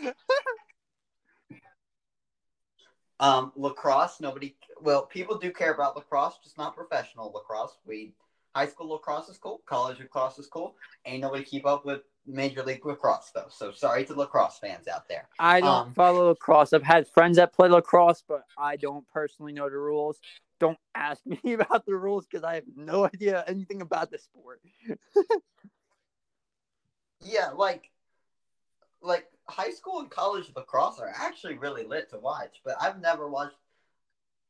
[3.21, 4.55] Um, lacrosse, nobody.
[4.81, 7.77] Well, people do care about lacrosse, just not professional lacrosse.
[7.85, 8.15] We
[8.55, 10.75] high school lacrosse is cool, college lacrosse is cool.
[11.05, 13.47] Ain't nobody keep up with major league lacrosse though.
[13.49, 15.27] So sorry to lacrosse fans out there.
[15.39, 16.73] I don't Um, follow lacrosse.
[16.73, 20.19] I've had friends that play lacrosse, but I don't personally know the rules.
[20.59, 24.61] Don't ask me about the rules because I have no idea anything about the sport.
[27.23, 27.91] Yeah, like
[29.01, 33.29] like high school and college lacrosse are actually really lit to watch, but I've never
[33.29, 33.55] watched.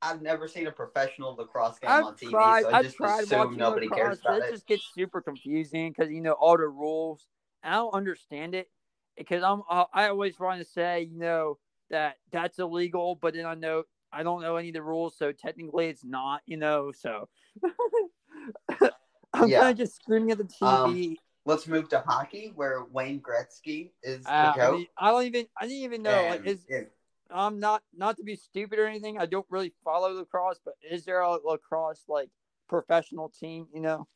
[0.01, 2.63] I've never seen a professional lacrosse game I've on TV, tried.
[2.63, 4.51] so I I've just tried assume watching nobody cares lacrosse, but about it it.
[4.55, 7.27] just gets super confusing because you know all the rules.
[7.63, 8.69] And I don't understand it
[9.17, 9.61] because I'm.
[9.69, 11.57] I I always want to say you know
[11.89, 15.31] that that's illegal, but then I know I don't know any of the rules, so
[15.31, 16.41] technically it's not.
[16.45, 17.29] You know, so
[19.33, 19.59] I'm Yeah.
[19.59, 21.17] kind of just screaming at the TV.
[21.45, 25.47] Let's move to hockey, where Wayne Gretzky is the Uh, I, mean, I don't even.
[25.59, 26.27] I didn't even know.
[26.27, 26.65] Like, is
[27.31, 29.17] I'm not not to be stupid or anything.
[29.17, 32.29] I don't really follow lacrosse, but is there a lacrosse like
[32.69, 33.67] professional team?
[33.73, 34.07] You know,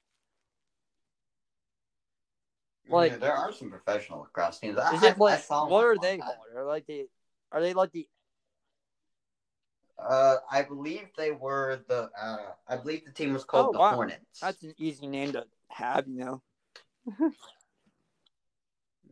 [2.90, 4.78] like- yeah, there are some professional lacrosse teams.
[4.78, 6.36] I, is it like what are they called?
[6.56, 7.08] Are like the
[7.52, 8.08] are they like the
[9.98, 12.10] Uh, I believe they were the.
[12.22, 13.94] Uh, I believe the team was called Oh, the wow.
[13.96, 14.40] Hornets.
[14.42, 16.08] that's an easy name to have.
[16.08, 16.42] You know,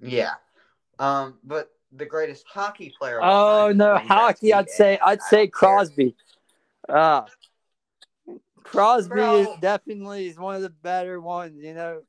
[0.02, 0.34] Yeah.
[1.00, 3.20] Um, but the greatest hockey player.
[3.24, 4.54] oh no, hockey.
[4.54, 5.70] I'd say I'd say don't care.
[5.70, 6.16] Crosby.
[6.90, 7.26] Ah,
[8.64, 9.36] Crosby Bro.
[9.38, 11.58] is definitely is one of the better ones.
[11.64, 12.02] You know,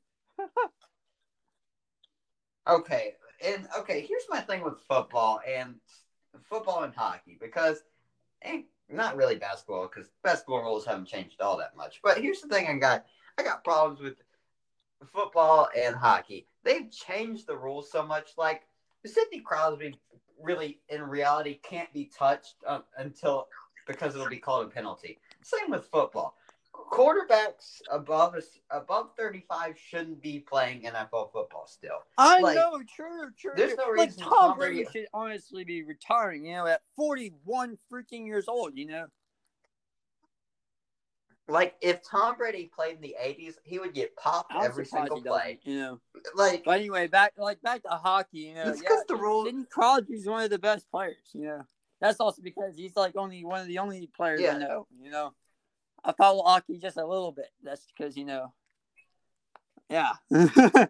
[2.67, 3.13] Okay,
[3.45, 5.75] and okay, here's my thing with football and
[6.49, 7.83] football and hockey because,
[8.41, 11.99] and not really basketball because basketball rules haven't changed all that much.
[12.03, 13.05] But here's the thing: I got
[13.37, 14.15] I got problems with
[15.13, 16.47] football and hockey.
[16.63, 18.29] They've changed the rules so much.
[18.37, 18.63] Like
[19.05, 19.99] Sidney Crosby,
[20.41, 23.47] really in reality can't be touched uh, until
[23.87, 25.19] because it'll be called a penalty.
[25.43, 26.35] Same with football.
[26.91, 28.35] Quarterbacks above
[28.69, 31.99] above 35 shouldn't be playing NFL football still.
[32.17, 33.51] I Like, know, true, true.
[33.55, 36.45] there's no like reason Tom Tom Brady Brady- should honestly be retiring.
[36.45, 38.77] You know, at forty-one freaking years old.
[38.77, 39.05] You know,
[41.47, 45.59] Like if Tom Brady played in the '80s, he would get popped every single play.
[45.63, 46.01] You know,
[46.35, 48.39] Like but anyway, back like back to hockey.
[48.39, 49.47] You know, it's yeah, because the rules.
[49.47, 51.17] Sidney Crosby's one of the best players.
[51.33, 51.61] You know,
[52.01, 54.55] that's also because he's like only one of the only players Yeah.
[54.55, 54.87] I know.
[55.01, 55.33] You know,
[56.05, 57.49] I follow hockey just a little bit.
[57.63, 58.53] That's because you know,
[59.89, 60.13] yeah.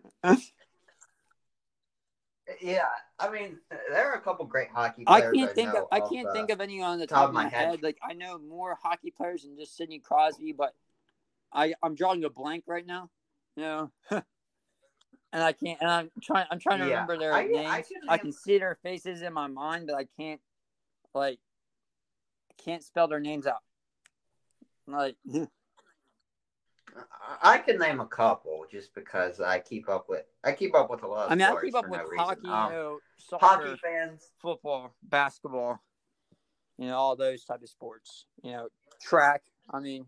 [2.61, 2.85] Yeah,
[3.17, 3.57] I mean
[3.89, 6.79] there are a couple great hockey I can't think of I can't think of any
[6.79, 7.69] on the top top of my head.
[7.69, 7.83] head.
[7.83, 10.75] Like I know more hockey players than just Sidney Crosby, but
[11.51, 13.09] I I'm drawing a blank right now.
[13.55, 14.23] You know, and
[15.33, 15.79] I can't.
[15.81, 16.45] And I'm trying.
[16.51, 17.87] I'm trying to Yeah, remember their I- I names.
[18.07, 20.41] I name- can see their faces in my mind, but I can't
[21.15, 21.39] like
[22.51, 23.63] I can't spell their names out.
[24.87, 25.15] Like
[27.41, 31.03] I can name a couple just because I keep up with I keep up with
[31.03, 31.27] a lot.
[31.27, 32.47] Of I mean, I keep up with no hockey.
[32.47, 34.31] Um, you know, soccer, hockey fans.
[34.39, 35.81] football, basketball,
[36.77, 38.25] you know, all those type of sports.
[38.43, 38.67] You know,
[39.01, 39.43] track.
[39.71, 40.05] I mean,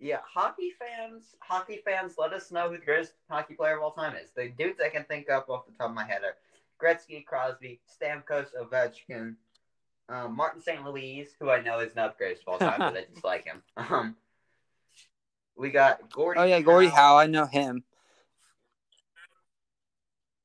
[0.00, 3.92] Yeah, hockey fans, hockey fans, let us know who the greatest hockey player of all
[3.92, 4.30] time is.
[4.34, 6.36] The dudes I can think of off the top of my head are
[6.82, 9.36] Gretzky, Crosby, Stamkos, Ovechkin,
[10.10, 10.84] um, Martin St.
[10.84, 13.44] Louis, who I know is not the greatest of all time, but I just like
[13.44, 13.62] him.
[13.76, 14.16] Um,
[15.56, 16.40] we got Gordie.
[16.40, 16.96] oh yeah, Gordie Howe.
[16.96, 17.16] Howe.
[17.18, 17.84] I know him.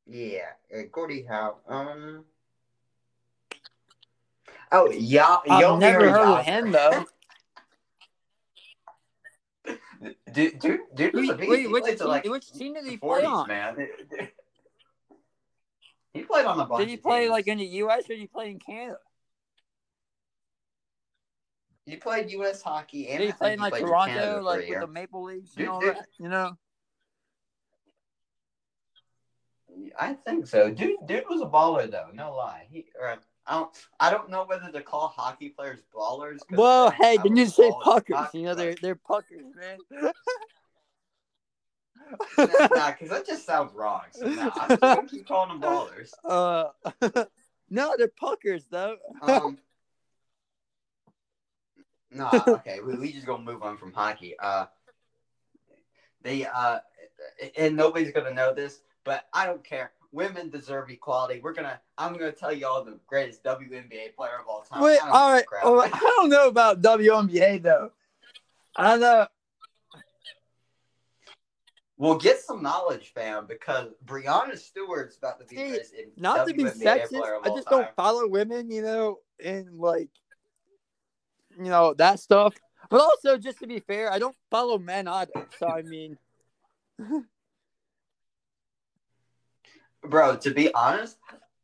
[0.08, 0.42] Yeah,
[0.76, 1.56] uh, Gordie Howe.
[1.68, 2.26] Um.
[4.72, 5.38] Oh, yeah.
[5.50, 7.06] I've never heard of him though.
[10.34, 12.92] Dude, dude, dude was a Wait, He which played team, like, which team did he
[12.92, 13.48] the play on?
[13.48, 13.88] man.
[16.14, 17.32] He played on the bunch Did he play teams.
[17.32, 18.04] like in the U.S.
[18.06, 18.98] or did he play in Canada?
[21.86, 22.62] He played U.S.
[22.62, 25.54] hockey and he I play think in like played Toronto, like with the Maple Leafs
[25.54, 25.96] Dude, and all dude.
[25.96, 26.08] that?
[26.20, 26.58] You know.
[30.00, 30.72] I think so.
[30.72, 32.10] Dude, dude was a baller though.
[32.14, 32.68] No lie.
[32.72, 33.70] He, or, I don't.
[34.00, 36.40] I don't know whether to call hockey players ballers.
[36.50, 38.16] Well, hey, didn't you say puckers?
[38.16, 39.78] hockey You know, they're they're puckers, man.
[42.38, 44.04] nah, nah, because that just sounds wrong.
[44.12, 46.14] So nah, I'm just gonna keep calling them ballers.
[46.24, 47.26] Uh,
[47.70, 48.98] no, they're puckers though.
[49.22, 49.60] Um,
[52.16, 54.36] No, okay, we, we just gonna move on from hockey.
[54.40, 54.66] Uh,
[56.22, 56.80] they uh,
[57.58, 59.92] and nobody's gonna know this, but I don't care.
[60.12, 61.42] Women deserve equality.
[61.44, 61.80] We're gonna.
[61.98, 64.82] I'm gonna tell you all the greatest WNBA player of all time.
[64.82, 65.46] Wait, all right.
[65.64, 67.92] Well, I don't know about WNBA though.
[68.78, 69.28] I don't know.
[71.98, 75.80] We'll get some knowledge, fam, because Breanna Stewart's about to be See,
[76.18, 77.84] Not to be sexist, I just time.
[77.84, 80.10] don't follow women, you know, and like,
[81.58, 82.54] you know, that stuff.
[82.90, 85.48] But also, just to be fair, I don't follow men either.
[85.58, 86.18] So I mean,
[90.04, 91.18] Bro, to be honest,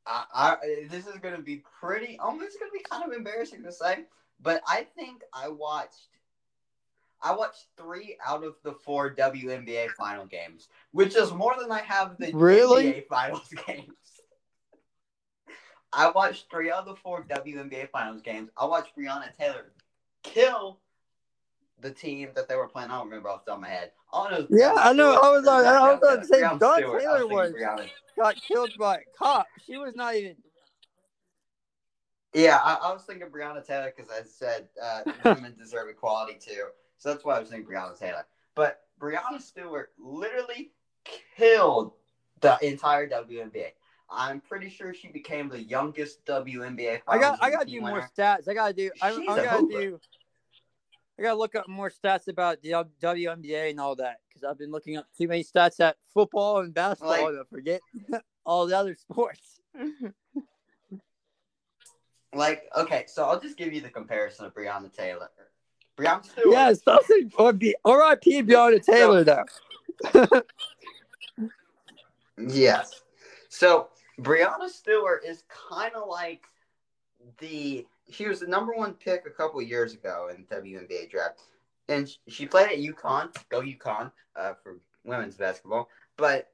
[0.05, 0.57] I, I
[0.89, 2.17] this is gonna be pretty.
[2.19, 4.05] Almost gonna be kind of embarrassing to say,
[4.41, 6.07] but I think I watched.
[7.23, 11.81] I watched three out of the four WNBA final games, which is more than I
[11.81, 12.85] have the Really?
[12.85, 13.93] NBA finals games.
[15.93, 18.49] I watched three out of the four WNBA finals games.
[18.57, 19.71] I watched Breonna Taylor
[20.23, 20.79] kill
[21.79, 22.91] the team that they were playing.
[22.91, 23.91] I don't remember off the top of my head.
[24.11, 25.19] All I know Yeah, I know.
[25.21, 27.01] I was like- I was Breonna gonna say Stewart.
[27.01, 27.53] Taylor was-
[28.17, 29.47] got killed by a cop.
[29.65, 30.35] She was not even.
[32.33, 36.67] Yeah, I, I was thinking Breonna Taylor because I said uh, women deserve equality too.
[36.97, 38.25] So that's why I was thinking Breonna Taylor.
[38.55, 40.71] But Breonna Stewart literally
[41.35, 41.93] killed
[42.41, 43.71] the entire WNBA.
[44.11, 46.99] I'm pretty sure she became the youngest WNBA.
[47.07, 47.39] I got.
[47.41, 48.47] I gotta MVP do more stats.
[48.49, 48.91] I gotta do.
[49.01, 49.99] I, She's I a gotta do.
[51.17, 54.71] I gotta look up more stats about the WNBA and all that because I've been
[54.71, 57.81] looking up too many stats at football and basketball Like- to forget
[58.45, 59.61] all the other sports.
[62.33, 65.29] Like, okay, so I'll just give you the comparison of Breonna Taylor.
[65.97, 66.47] Breonna Stewart.
[66.49, 68.43] yeah, something or be R.I.P.
[68.43, 69.43] Breonna Taylor though.
[72.37, 73.01] Yes.
[73.49, 73.89] So
[74.21, 76.43] Breanna Stewart is kind of like
[77.39, 81.39] the she was the number one pick a couple years ago in the WNBA draft,
[81.87, 83.33] and she played at UConn.
[83.49, 85.87] Go UConn uh, for women's basketball.
[86.17, 86.49] But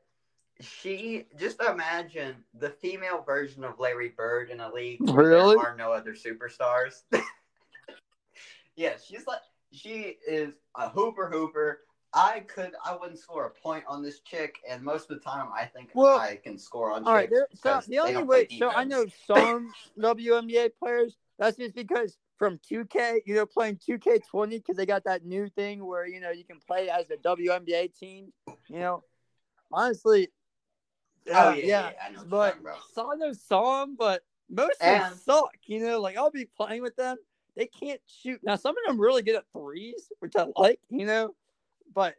[0.60, 5.56] she just imagine the female version of Larry Bird in a league where Really?
[5.56, 7.04] there are no other superstars.
[8.76, 9.42] yeah, she's like
[9.72, 11.82] she is a hooper hooper.
[12.14, 15.48] I could I wouldn't score a point on this chick, and most of the time
[15.54, 18.70] I think Well, I can score on All right, there, so the only way, so
[18.70, 21.18] I know some WNBA players.
[21.38, 25.86] That's just because from 2K, you know, playing 2K20 because they got that new thing
[25.86, 28.32] where you know you can play as a WNBA team.
[28.68, 29.04] You know,
[29.72, 30.30] honestly,
[31.30, 32.58] Oh, uh, yeah, yeah, know but
[32.94, 35.58] so I know some, but most of them suck.
[35.66, 37.18] You know, like I'll be playing with them,
[37.56, 38.40] they can't shoot.
[38.44, 40.80] Now some of them really good at threes, which I like.
[40.90, 41.36] You know,
[41.98, 42.14] but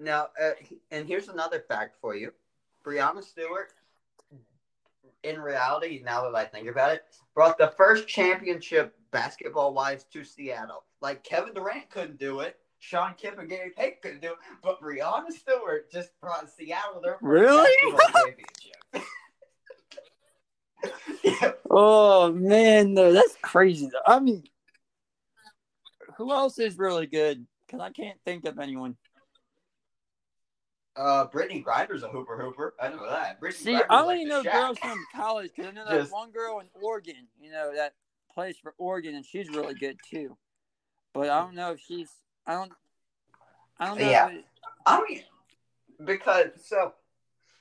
[0.00, 0.50] Now, uh,
[0.90, 2.32] and here's another fact for you:
[2.84, 3.72] Breanna Stewart,
[5.22, 10.82] in reality, now that I think about it, brought the first championship basketball-wise to Seattle.
[11.00, 14.80] Like Kevin Durant couldn't do it, Shawn Kemp and Gary Payton couldn't do it, but
[14.80, 17.70] Breanna Stewart just brought Seattle their first Really?
[18.12, 19.08] championship.
[21.22, 21.52] yeah.
[21.70, 23.88] Oh man, that's crazy.
[23.92, 24.12] Though.
[24.14, 24.44] I mean,
[26.16, 27.46] who else is really good?
[27.66, 28.96] Because I can't think of anyone.
[30.96, 32.74] Uh, Brittney Griner's a hooper hooper.
[32.80, 33.38] I know that.
[33.38, 36.00] Brittany See, Griner's I like only the know girls from college because I know that
[36.00, 37.94] Just- one girl in Oregon, you know, that
[38.32, 40.36] plays for Oregon, and she's really good too.
[41.12, 42.10] But I don't know if she's.
[42.46, 42.72] I don't.
[43.78, 44.08] I don't know.
[44.08, 44.28] Yeah.
[44.30, 44.44] if-
[44.86, 45.22] I mean,
[46.04, 46.94] because so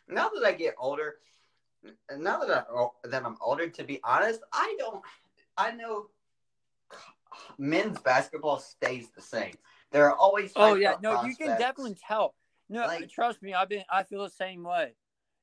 [0.08, 1.16] now that I get older,
[2.16, 5.04] now that I that I'm older, to be honest, I don't.
[5.58, 6.08] I know
[7.58, 9.56] men's basketball stays the same.
[9.92, 10.52] There are always.
[10.56, 12.36] Oh yeah, no, you can definitely tell.
[12.70, 13.84] No, Like- trust me, I've been.
[13.90, 14.96] I feel the same way.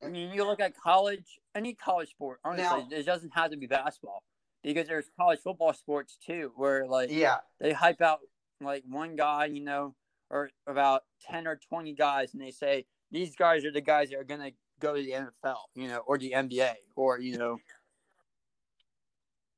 [0.02, 2.40] I mean, you look at college, any college sport.
[2.44, 4.24] Honestly, Now- it doesn't have to be basketball
[4.62, 8.20] because there's college football sports too, where like Yeah, they hype out
[8.60, 9.94] like one guy, you know,
[10.30, 14.18] or about ten or twenty guys, and they say these guys are the guys that
[14.18, 17.58] are gonna go to the NFL, you know, or the NBA, or you know,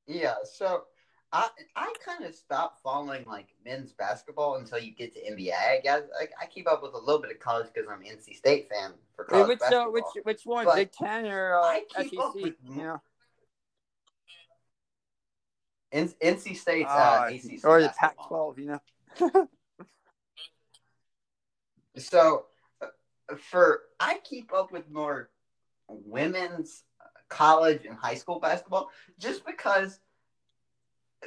[0.07, 0.35] yeah.
[0.45, 0.85] So
[1.35, 5.53] I I kind of stopped following like men's basketball until you get to NBA.
[5.53, 8.37] I guess I, I keep up with a little bit of college because I'm NC
[8.37, 11.63] State fan for Wait, college which uh, which which one, But Big Ten or uh,
[11.65, 12.11] I SEC?
[12.11, 13.01] keep up with- know,
[15.91, 17.89] N- NC State's uh, Ah, ACC or the.
[17.99, 19.49] Pac-12, you know.
[21.97, 22.47] So,
[22.83, 22.87] uh,
[23.37, 25.31] for I keep up with more
[25.87, 26.83] women's
[27.29, 30.01] college and high school basketball just because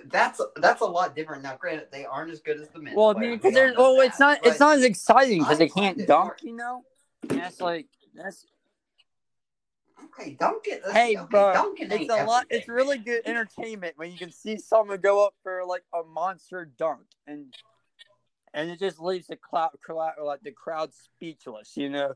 [0.05, 1.43] that's that's a lot different.
[1.43, 2.95] Now, granted, they aren't as good as the men.
[2.95, 6.05] Well, I mean, because know well, it's not it's not as exciting because they can't
[6.07, 6.83] dunk, you know.
[7.29, 8.45] And that's like that's
[10.19, 10.81] Okay, get.
[10.91, 12.45] Hey, okay, bro, Duncan it's a lot.
[12.49, 16.65] It's really good entertainment when you can see someone go up for like a monster
[16.77, 17.53] dunk, and
[18.53, 21.75] and it just leaves the crowd, crowd like the crowd speechless.
[21.75, 22.13] You know.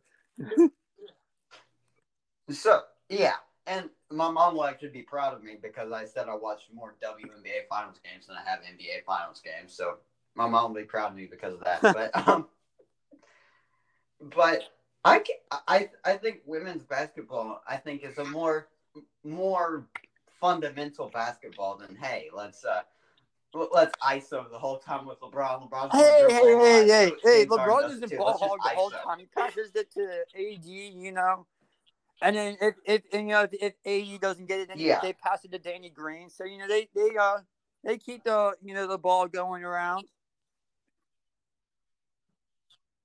[2.50, 3.36] So yeah,
[3.68, 6.96] and my mom will actually be proud of me because I said I watched more
[7.04, 9.74] WNBA finals games than I have NBA finals games.
[9.74, 9.98] So
[10.36, 11.82] my mom will be proud of me because of that.
[11.82, 12.48] but um,
[14.36, 14.64] but
[15.04, 15.36] I can,
[15.68, 18.68] I I think women's basketball I think is a more
[19.24, 19.88] more
[20.40, 22.82] fundamental basketball than hey let's uh.
[23.54, 25.70] Let's ISO the whole time with LeBron.
[25.70, 27.46] LeBron's Hey, hey, hey, hey, hey!
[27.46, 29.20] LeBron does it doesn't ball Let's hog the whole time.
[29.20, 31.46] He passes it to AD, you know.
[32.22, 35.00] And then if, if and, you know if, if AD doesn't get it, then Yeah.
[35.02, 36.30] they pass it to Danny Green.
[36.30, 37.40] So you know they they uh
[37.84, 40.06] they keep the you know the ball going around.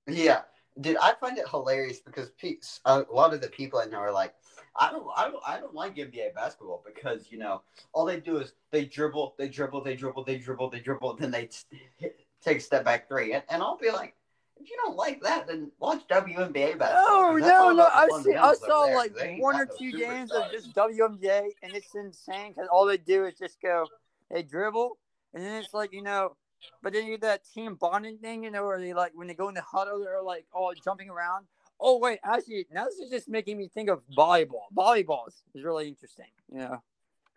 [0.07, 0.43] Yeah,
[0.79, 4.11] dude, I find it hilarious because pe- a lot of the people in there are
[4.11, 4.35] like,
[4.79, 7.63] I don't, I don't, I don't like NBA basketball because you know
[7.93, 11.31] all they do is they dribble, they dribble, they dribble, they dribble, they dribble, then
[11.31, 12.09] they t-
[12.41, 14.15] take a step back three, and, and I'll be like,
[14.59, 17.35] if you don't like that, then watch WNBA basketball.
[17.35, 17.87] That's no, no.
[17.91, 18.35] I see.
[18.35, 22.67] I saw like one or no two games of just WNBA, and it's insane because
[22.71, 23.87] all they do is just go,
[24.31, 24.97] they dribble,
[25.33, 26.35] and then it's like you know,
[26.81, 29.33] but then you get that team bonding thing, you know, where they like when they
[29.33, 31.45] go in the huddle, they're like all jumping around.
[31.79, 34.65] Oh wait, actually, now this is just making me think of volleyball.
[34.75, 36.81] Volleyball is, really interesting, you know.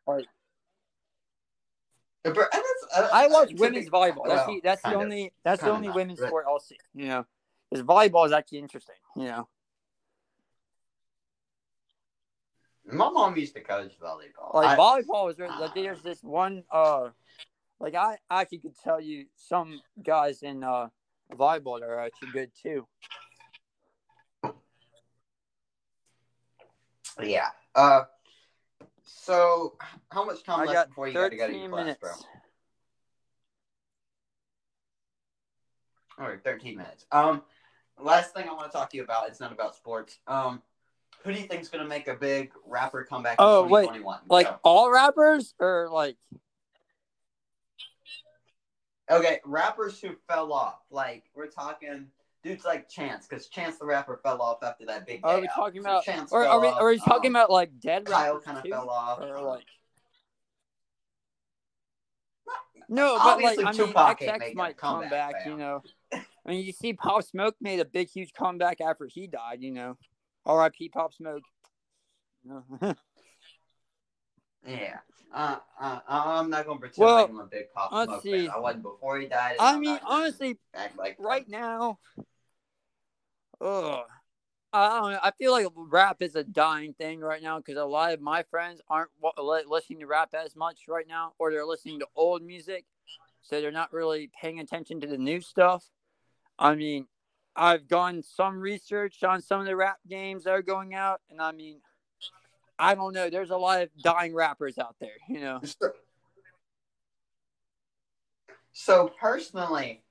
[0.07, 0.27] Like
[2.23, 4.27] But- and that's- I watch women's be- volleyball.
[4.27, 4.97] That's well, the that's the of.
[4.97, 7.27] only that's the only not, women's but- sport I'll see, you know.
[7.71, 9.49] Because volleyball is actually interesting, you know.
[12.85, 14.53] My mom used to coach volleyball.
[14.55, 15.75] like I- volleyball is really, like Ah.
[15.75, 17.11] there's this one uh
[17.79, 20.89] like I actually could tell you some guys in uh
[21.33, 22.87] volleyball that are actually good too.
[27.23, 27.51] Yeah.
[27.75, 28.03] Uh.
[29.17, 29.77] So,
[30.11, 31.85] how much time I left got before you got to go to 13 your class,
[31.85, 32.01] minutes.
[32.01, 32.11] bro?
[36.19, 37.07] All right, thirteen minutes.
[37.13, 37.43] Um,
[37.99, 39.29] last thing I want to talk to you about.
[39.29, 40.19] It's not about sports.
[40.27, 40.63] Um,
[41.25, 44.21] who do you think's gonna make a big rapper comeback in Oh, wait, 2021?
[44.29, 44.59] Like Go.
[44.63, 46.17] all rappers or like
[49.11, 50.81] okay, rappers who fell off.
[50.91, 52.07] Like we're talking
[52.43, 55.21] dudes like Chance, because Chance the rapper fell off after that big.
[55.25, 55.55] are we out.
[55.55, 58.41] talking So about Chance or are we are we talking Um, about like dead Kyle
[58.41, 59.21] kind of fell off.
[59.21, 59.65] or like
[62.89, 65.83] No, but like I mean XX might come back, you know.
[66.13, 69.71] I mean you see Pop Smoke made a big huge comeback after he died, you
[69.71, 69.97] know.
[70.47, 70.89] R.I.P.
[70.89, 71.43] Pop Smoke.
[74.67, 74.99] Yeah.
[75.33, 78.47] Uh, uh, I'm not gonna pretend Well, like I'm a big Pop Smoke see.
[78.47, 78.51] fan.
[78.55, 79.57] I wasn't before he died.
[79.61, 80.59] I mean, honestly,
[80.99, 81.99] like right now,
[83.61, 84.05] ugh,
[84.73, 85.19] I don't know.
[85.23, 88.45] I feel like rap is a dying thing right now because a lot of my
[88.45, 92.07] friends aren't wa- li- listening to rap as much right now, or they're listening to
[92.15, 92.85] old music,
[93.43, 95.85] so they're not really paying attention to the new stuff.
[96.59, 97.07] I mean,
[97.57, 101.41] I've done some research on some of the rap games that are going out, and
[101.41, 101.81] I mean,
[102.79, 103.29] I don't know.
[103.29, 105.61] There's a lot of dying rappers out there, you know.
[105.65, 105.93] So,
[108.73, 110.03] so personally,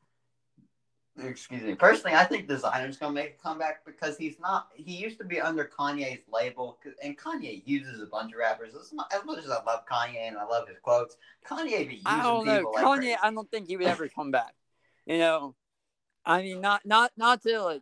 [1.28, 1.76] excuse me.
[1.76, 4.70] Personally, I think Desiigner's gonna make a comeback because he's not.
[4.76, 8.74] He used to be under Kanye's label, and Kanye uses a bunch of rappers.
[8.76, 11.18] As much as, much as I love Kanye and I love his quotes,
[11.48, 12.72] Kanye be using I don't know.
[12.74, 13.16] like Kanye.
[13.22, 14.54] I don't think he would ever come back.
[15.06, 15.56] You know,
[16.26, 17.82] I mean, not not not to like.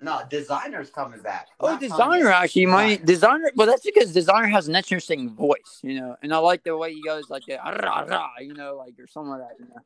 [0.00, 1.48] No, Desiigner's coming back.
[1.58, 2.32] Oh, not Desiigner Kanye.
[2.32, 3.48] actually might Desiigner.
[3.56, 6.94] Well, that's because Desiigner has an interesting voice, you know, and I like the way
[6.94, 9.56] he goes like the rah, rah, you know, like or something like that.
[9.58, 9.80] You know,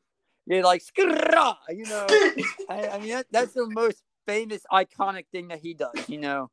[0.47, 2.09] you're like "Skrrrah," you know.
[2.69, 6.51] I, I mean, that, that's the most famous, iconic thing that he does, you know.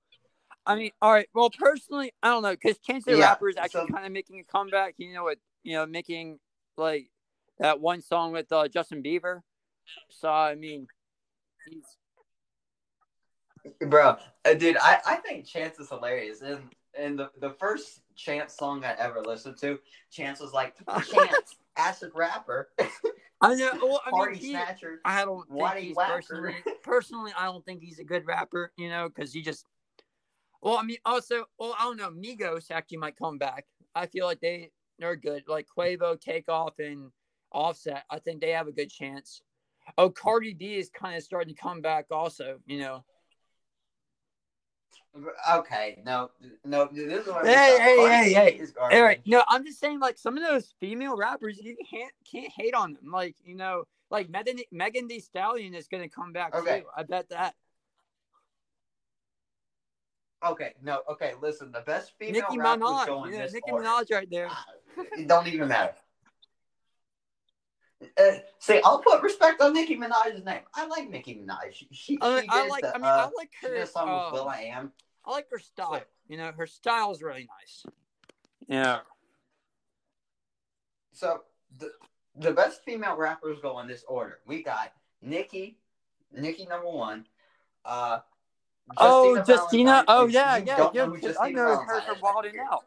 [0.65, 1.27] I mean, all right.
[1.33, 4.11] Well, personally, I don't know because Chance the Yeah, Rapper is actually so- kind of
[4.11, 4.95] making a comeback.
[4.97, 6.39] You know, with you know making
[6.77, 7.09] like
[7.59, 9.41] that one song with uh, Justin Bieber.
[10.09, 10.87] So I mean,
[11.67, 11.97] he's
[13.81, 16.41] Bro, uh, dude, I, I think Chance is hilarious.
[16.41, 16.63] And
[16.97, 19.79] and the, the first Chance song I ever listened to,
[20.11, 20.75] Chance was like,
[21.11, 22.69] Chance, acid rapper,
[23.41, 23.71] I know.
[23.81, 24.99] Well, I mean, he, snatcher.
[25.05, 26.55] I don't think he's personally.
[26.83, 28.71] Personally, I don't think he's a good rapper.
[28.77, 29.65] You know, because he just.
[30.61, 32.11] Well, I mean, also, well, I don't know.
[32.11, 33.65] Migos actually might come back.
[33.95, 35.43] I feel like they they're good.
[35.47, 37.11] Like Quavo, Takeoff, and
[37.53, 38.03] Offset.
[38.09, 39.41] I think they have a good chance.
[39.97, 42.07] Oh, Cardi B is kind of starting to come back.
[42.11, 43.03] Also, you know.
[45.51, 46.29] Okay, no,
[46.63, 48.57] no, this is what Hey, hey, hey, hey.
[48.57, 48.73] is.
[48.79, 52.51] All right, no, I'm just saying, like some of those female rappers, you can't can't
[52.55, 53.11] hate on them.
[53.11, 56.79] Like you know, like Megan Megan Thee Stallion is gonna come back Okay.
[56.81, 56.85] too.
[56.95, 57.55] I bet that.
[60.45, 61.33] Okay, no, okay.
[61.41, 63.05] Listen, the best female Nicki Minaj.
[63.05, 63.71] go in You this Nicki.
[63.71, 64.47] Minaj right there.
[64.49, 64.65] Ah,
[64.97, 65.93] it don't even matter.
[68.17, 70.61] Uh, see, I'll put respect on Nicki Minaj's name.
[70.73, 71.73] I like Nicki Minaj.
[71.73, 72.81] She, she, I, she I like.
[72.83, 73.73] the, I mean, uh, I like her.
[73.73, 74.91] did a song uh, with Will I Am.
[75.25, 76.01] I like her style.
[76.27, 77.85] You know, her style is really nice.
[78.67, 78.99] Yeah.
[81.11, 81.41] So
[81.77, 81.91] the
[82.37, 84.39] the best female rappers go in this order.
[84.45, 85.77] We got Nicki,
[86.31, 87.25] Nicki number one.
[87.83, 88.19] Uh,
[88.97, 89.91] oh, Justina Justina.
[89.91, 90.05] Valentine.
[90.07, 90.89] Oh, yeah, yeah.
[90.93, 92.85] yeah know I Justina know her Valentine for is, Wild 'N Out.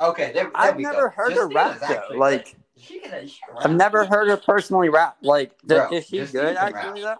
[0.00, 1.14] Okay, there, I've never go.
[1.14, 2.16] heard her Justina's rap though.
[2.16, 5.18] Like, she can, she can I've never heard her personally rap.
[5.20, 7.16] Like, Bro, is she Justina good actually though?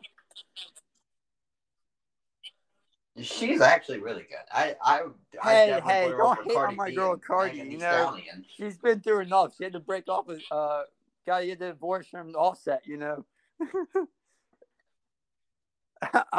[3.22, 4.39] She's actually really good.
[4.53, 5.03] I I
[5.43, 7.78] I Hey, hey, her don't hate on my B girl Cardi, you know.
[7.78, 8.45] Stallion.
[8.57, 9.55] She's been through enough.
[9.57, 10.85] She had to break off with uh,
[11.26, 12.87] gotta get divorced from Offset.
[12.87, 13.26] You know.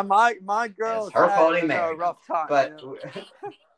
[0.03, 2.47] my my girl It's her had fault he a rough time.
[2.49, 3.21] But you know?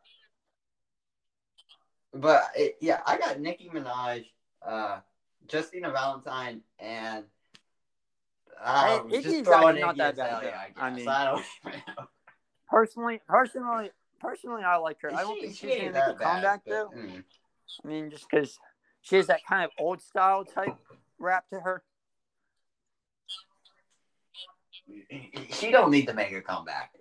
[2.13, 4.25] but it, yeah, I got Nicki Minaj,
[4.65, 4.99] uh,
[5.51, 7.25] Justina Valentine, and
[8.63, 10.33] um, Iggy's just throwing not that bad.
[10.45, 10.73] I guess.
[10.77, 12.05] I mean- I don't know.
[12.69, 15.13] personally, personally, personally, I like her.
[15.13, 16.91] I don't think she she's gonna make a comeback though.
[16.95, 17.23] mm.
[17.83, 18.59] I mean, just because
[19.01, 20.75] she has that kind of old style type
[21.19, 21.83] rap to her.
[25.51, 26.91] She don't need to make a comeback.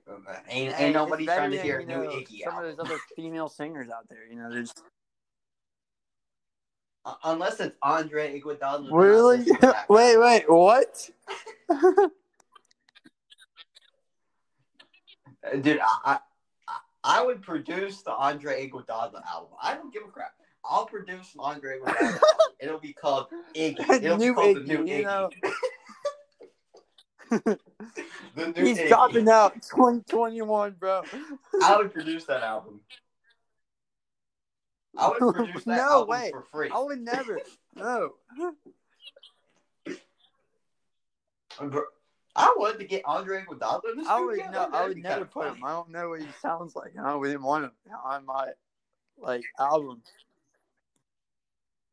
[0.48, 2.70] Ain't, ain't nobody trying to than, hear a you new know, Iggy Some album.
[2.70, 4.82] of those other female singers out there, you know, there's Uh,
[7.24, 8.88] Unless it's Andre Iguodala.
[8.92, 9.38] really.
[9.38, 9.86] listen to that.
[9.88, 11.10] wait, wait, what?
[15.60, 16.18] Dude, I,
[16.66, 19.50] I I- would produce the Andre Iguodala album.
[19.60, 20.32] I don't give a crap.
[20.64, 22.20] I'll produce an Andre Iguodala album.
[22.60, 23.26] It'll be called
[23.56, 23.80] Iggy.
[23.90, 25.02] It'll New be called Iggy, the new Iggy.
[25.02, 25.30] know.
[28.36, 28.88] The new He's Iggy.
[28.88, 31.02] dropping out 2021, bro.
[31.64, 32.80] I would produce that album.
[34.98, 36.30] I would produce that No album way.
[36.32, 36.70] for free.
[36.72, 37.38] I would never.
[37.76, 38.10] No.
[42.34, 44.68] I would to get Andre Iguodala in I would no.
[44.72, 45.58] I would never put funny.
[45.58, 45.64] him.
[45.64, 46.92] I don't know what he sounds like.
[47.02, 47.72] I wouldn't want him
[48.04, 48.48] on my
[49.18, 50.02] like album.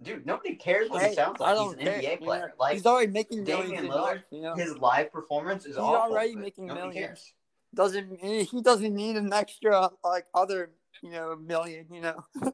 [0.02, 1.58] Dude, nobody cares what Hey, he sounds like.
[1.58, 2.48] He's an care, NBA player.
[2.48, 2.54] know.
[2.58, 3.94] Like he's already making Damian millions.
[3.94, 4.56] Lillard, you know.
[4.56, 6.14] his live performance is He's awful.
[6.14, 6.94] already making millions.
[6.96, 7.34] cares.
[7.76, 10.72] doesn't he doesn't need an extra like other
[11.04, 11.86] you know million.
[11.92, 12.24] You know.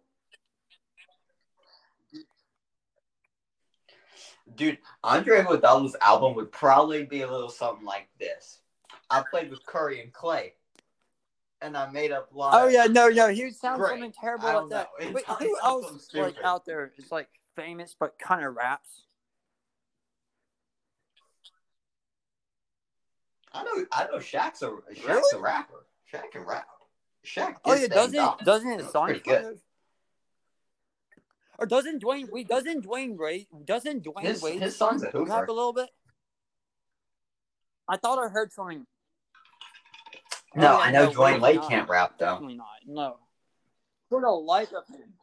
[4.56, 8.60] Dude, Andre Iguodala's album would probably be a little something like this.
[9.10, 10.53] I played with Curry and Clay,
[11.62, 12.56] and I made up lines.
[12.58, 13.28] Oh yeah, no, no.
[13.30, 13.91] He sounds Great.
[13.91, 14.89] something terrible I like that.
[14.99, 16.45] Wait, who else something like stupid.
[16.45, 19.03] out there is like famous but kind of raps?
[23.53, 24.18] I know, I know.
[24.18, 25.22] Shaq's a Shaq's Really?
[25.34, 25.86] a rapper.
[26.12, 26.68] Shaq can rap.
[27.26, 27.56] Shaq.
[27.64, 28.38] Oh yeah, doesn't done.
[28.43, 29.60] doesn't his That's son pretty kind good.
[31.58, 32.47] Or doesn't Dwayne wait?
[32.47, 33.47] Doesn't Dwyane Wade?
[33.66, 35.45] Doesn't Dwayne His, Wade his son's a rap hooper.
[35.45, 35.89] a little bit?
[37.88, 38.86] I thought I heard something.
[40.56, 41.70] No, Oh, yeah, I know no, Dwyane Wade not.
[41.70, 42.26] can't rap though.
[42.34, 42.68] Definitely not.
[42.88, 43.18] No.
[44.10, 45.14] For the life of him.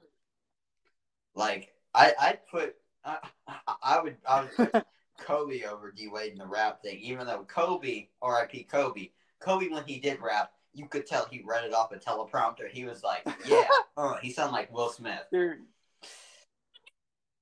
[1.34, 3.18] Like I, I'd put, I,
[3.48, 4.86] I- I would, I would put
[5.18, 6.98] Kobe over D Wade in the rap thing.
[7.00, 8.64] Even though Kobe, R.I.P.
[8.64, 9.10] Kobe,
[9.40, 12.68] Kobe when he did rap, you could tell he read it off a teleprompter.
[12.70, 13.64] He was like, yeah,
[13.96, 15.22] uh, he sounded like Will Smith.
[15.32, 15.58] Dude.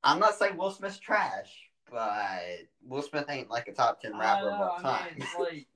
[0.03, 1.53] I'm not saying Will Smith's trash,
[1.91, 2.41] but
[2.87, 5.17] Will Smith ain't like a top ten rapper of all time.
[5.39, 5.67] like,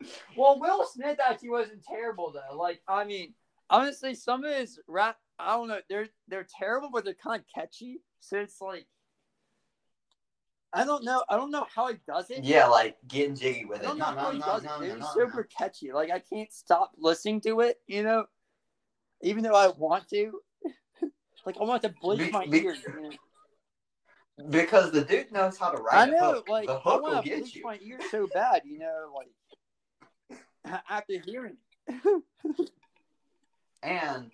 [0.36, 2.56] well, Will Smith actually wasn't terrible though.
[2.56, 3.34] Like, I mean,
[3.70, 7.46] honestly, some of his rap, I don't know, they're they're terrible, but they're kind of
[7.54, 8.00] catchy.
[8.20, 8.86] So it's like,
[10.72, 12.42] I don't know, I don't know how he does it.
[12.42, 13.86] yeah, like getting jiggy with I it.
[13.86, 14.96] don't know No, how no, he no, does it.
[14.96, 15.92] It's super catchy.
[15.92, 17.76] Like, I can't stop listening to it.
[17.86, 18.24] You know,
[19.22, 20.40] even though I want to.
[21.46, 22.78] Like, I want to bleach Be- my be- ears.
[22.86, 23.10] know?
[24.50, 26.48] Because the dude knows how to write I know, hook.
[26.48, 27.62] like the I hook will want to you.
[27.64, 29.28] my ears so bad, you know, like
[30.90, 31.56] after hearing.
[33.82, 34.30] and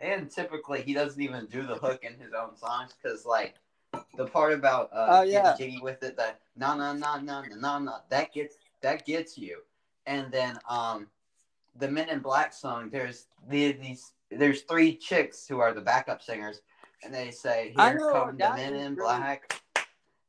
[0.00, 3.54] and typically he doesn't even do the hook in his own songs because like
[4.16, 5.54] the part about uh Oh, yeah.
[5.54, 9.04] getting jiggy with it that no no no no no no no that gets that
[9.06, 9.58] gets you
[10.06, 11.06] and then um
[11.78, 16.22] the men in black song there's the, these there's three chicks who are the backup
[16.22, 16.60] singers
[17.04, 19.60] and they say here know, come the men in really- black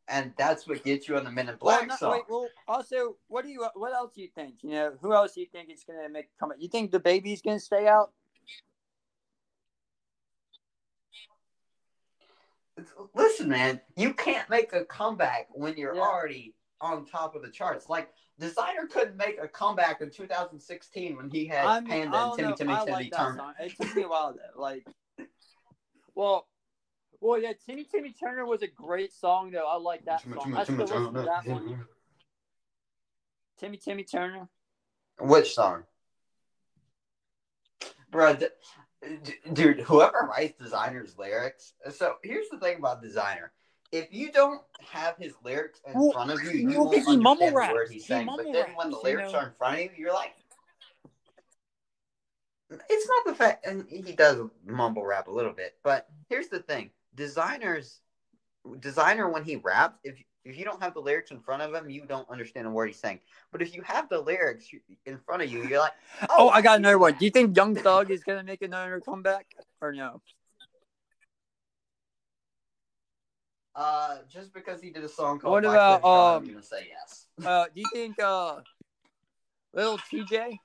[0.09, 3.15] and that's what gets you on the men in Well, black song wait, well, also,
[3.27, 4.55] what do you, what else do you think?
[4.61, 6.51] You know, who else do you think is gonna make come?
[6.57, 8.11] You think the baby's gonna stay out?
[13.13, 16.01] listen, man, you can't make a comeback when you're Yeah.
[16.01, 17.87] already on top of the charts.
[17.89, 22.15] Like Desiigner couldn't make a comeback in 2016 when he had I mean, Panda and
[22.15, 22.55] oh, Timmy know.
[22.55, 23.37] Timmy I Timmy like that Turner.
[23.37, 23.53] song.
[23.59, 24.61] It took me a while though.
[24.61, 24.87] Like,
[26.15, 26.47] well,
[27.21, 27.53] well, yeah.
[27.65, 29.67] Timmy Timmy Turner was a great song though.
[29.67, 30.43] I like that Timmy, song.
[30.45, 31.85] Timmy, I still Timmy listen to that one.
[33.59, 34.49] Timmy Timmy Turner.
[35.19, 35.83] Which song?
[38.09, 38.47] Bro, d-
[39.23, 41.73] d- dude, whoever writes Desiigner's lyrics.
[41.91, 43.49] So here's the thing about Desiigner.
[43.93, 47.15] If you don't have his lyrics in Well, front of you, you well, won't he
[47.15, 47.73] mumble understand the raps.
[47.73, 48.25] word he's He saying.
[48.25, 49.39] But mumble then when the raps, you lyrics know?
[49.39, 50.33] are in front of you, you're like,
[52.89, 55.75] it's not the fact, and he does mumble rap a little bit.
[55.83, 57.99] But here's the thing: Desiigner's,
[58.65, 61.87] Desiigner when he raps, if if you don't have the lyrics in front of him,
[61.87, 63.19] you don't understand a word he's saying.
[63.51, 64.65] But if you have the lyrics
[65.05, 67.13] in front of you, you're like, oh, oh, I got another one.
[67.13, 69.45] Do you think Young Thug is gonna make another comeback
[69.81, 70.19] or no?
[73.75, 76.47] Uh, just because he did a song called What Black about, Lives Matter, um, I'm
[76.47, 77.25] gonna say yes.
[77.45, 78.59] Uh, do you think uh,
[79.73, 80.59] Lil Tjay?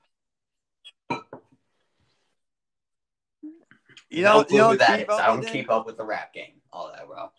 [4.10, 5.14] You no know, clue you who don't that keep is.
[5.14, 5.52] up I don't with him?
[5.52, 6.60] keep up with the rap game.
[6.72, 7.32] All that, well.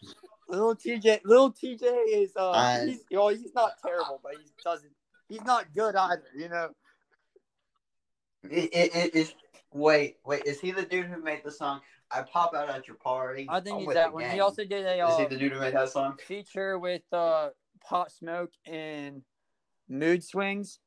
[0.48, 4.92] Lil Tjay, Lil Tjay is uh, I- he's well, he's not terrible, but he doesn't.
[5.28, 6.24] He's not good either.
[6.36, 6.70] You know.
[8.44, 9.34] It, it, it is.
[9.72, 10.44] Wait, wait.
[10.46, 11.82] Is he the dude who made the song
[12.12, 13.46] "I Pop Out at Your Party"?
[13.50, 14.24] I think I'm he's that one.
[14.24, 14.34] gang.
[14.34, 16.18] He also did a Is he uh, the dude who made that song?
[16.28, 17.50] feature with uh,
[17.88, 19.24] Pop Smoke and
[19.88, 20.80] Mood Swings.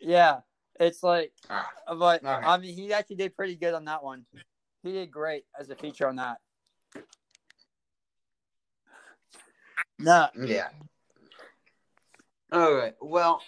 [0.00, 0.40] Yeah,
[0.80, 2.28] it's like, Ah, but Okay.
[2.46, 4.24] I mean, he actually did pretty good on that one.
[4.82, 6.38] He did great as a feature on that.
[9.98, 10.68] No, yeah.
[12.50, 12.94] All right.
[13.00, 13.40] Well.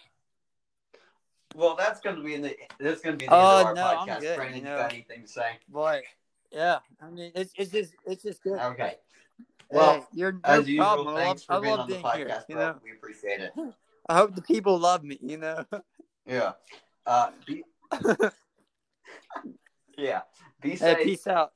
[1.55, 2.57] Well, that's gonna be in the.
[2.81, 4.21] That's gonna be the Oh, end of no, our I'm podcast.
[4.21, 4.77] good, Brandon, you know.
[4.77, 5.59] got anything to say?
[5.69, 6.03] Boy,
[6.51, 8.59] yeah, I mean, it's it's just it's just good.
[8.59, 8.95] Okay.
[9.71, 11.09] Well, hey, you're no As usual, problem.
[11.09, 12.45] I love, thanks I for being on the podcast, here.
[12.49, 12.65] You bro.
[12.67, 13.53] know, We appreciate it.
[14.09, 15.19] I hope the people love me.
[15.23, 15.65] You know.
[16.27, 16.53] Yeah.
[17.05, 17.31] Uh.
[17.47, 17.65] Be,
[19.99, 20.23] yeah.
[20.63, 21.53] Be hey, peace out.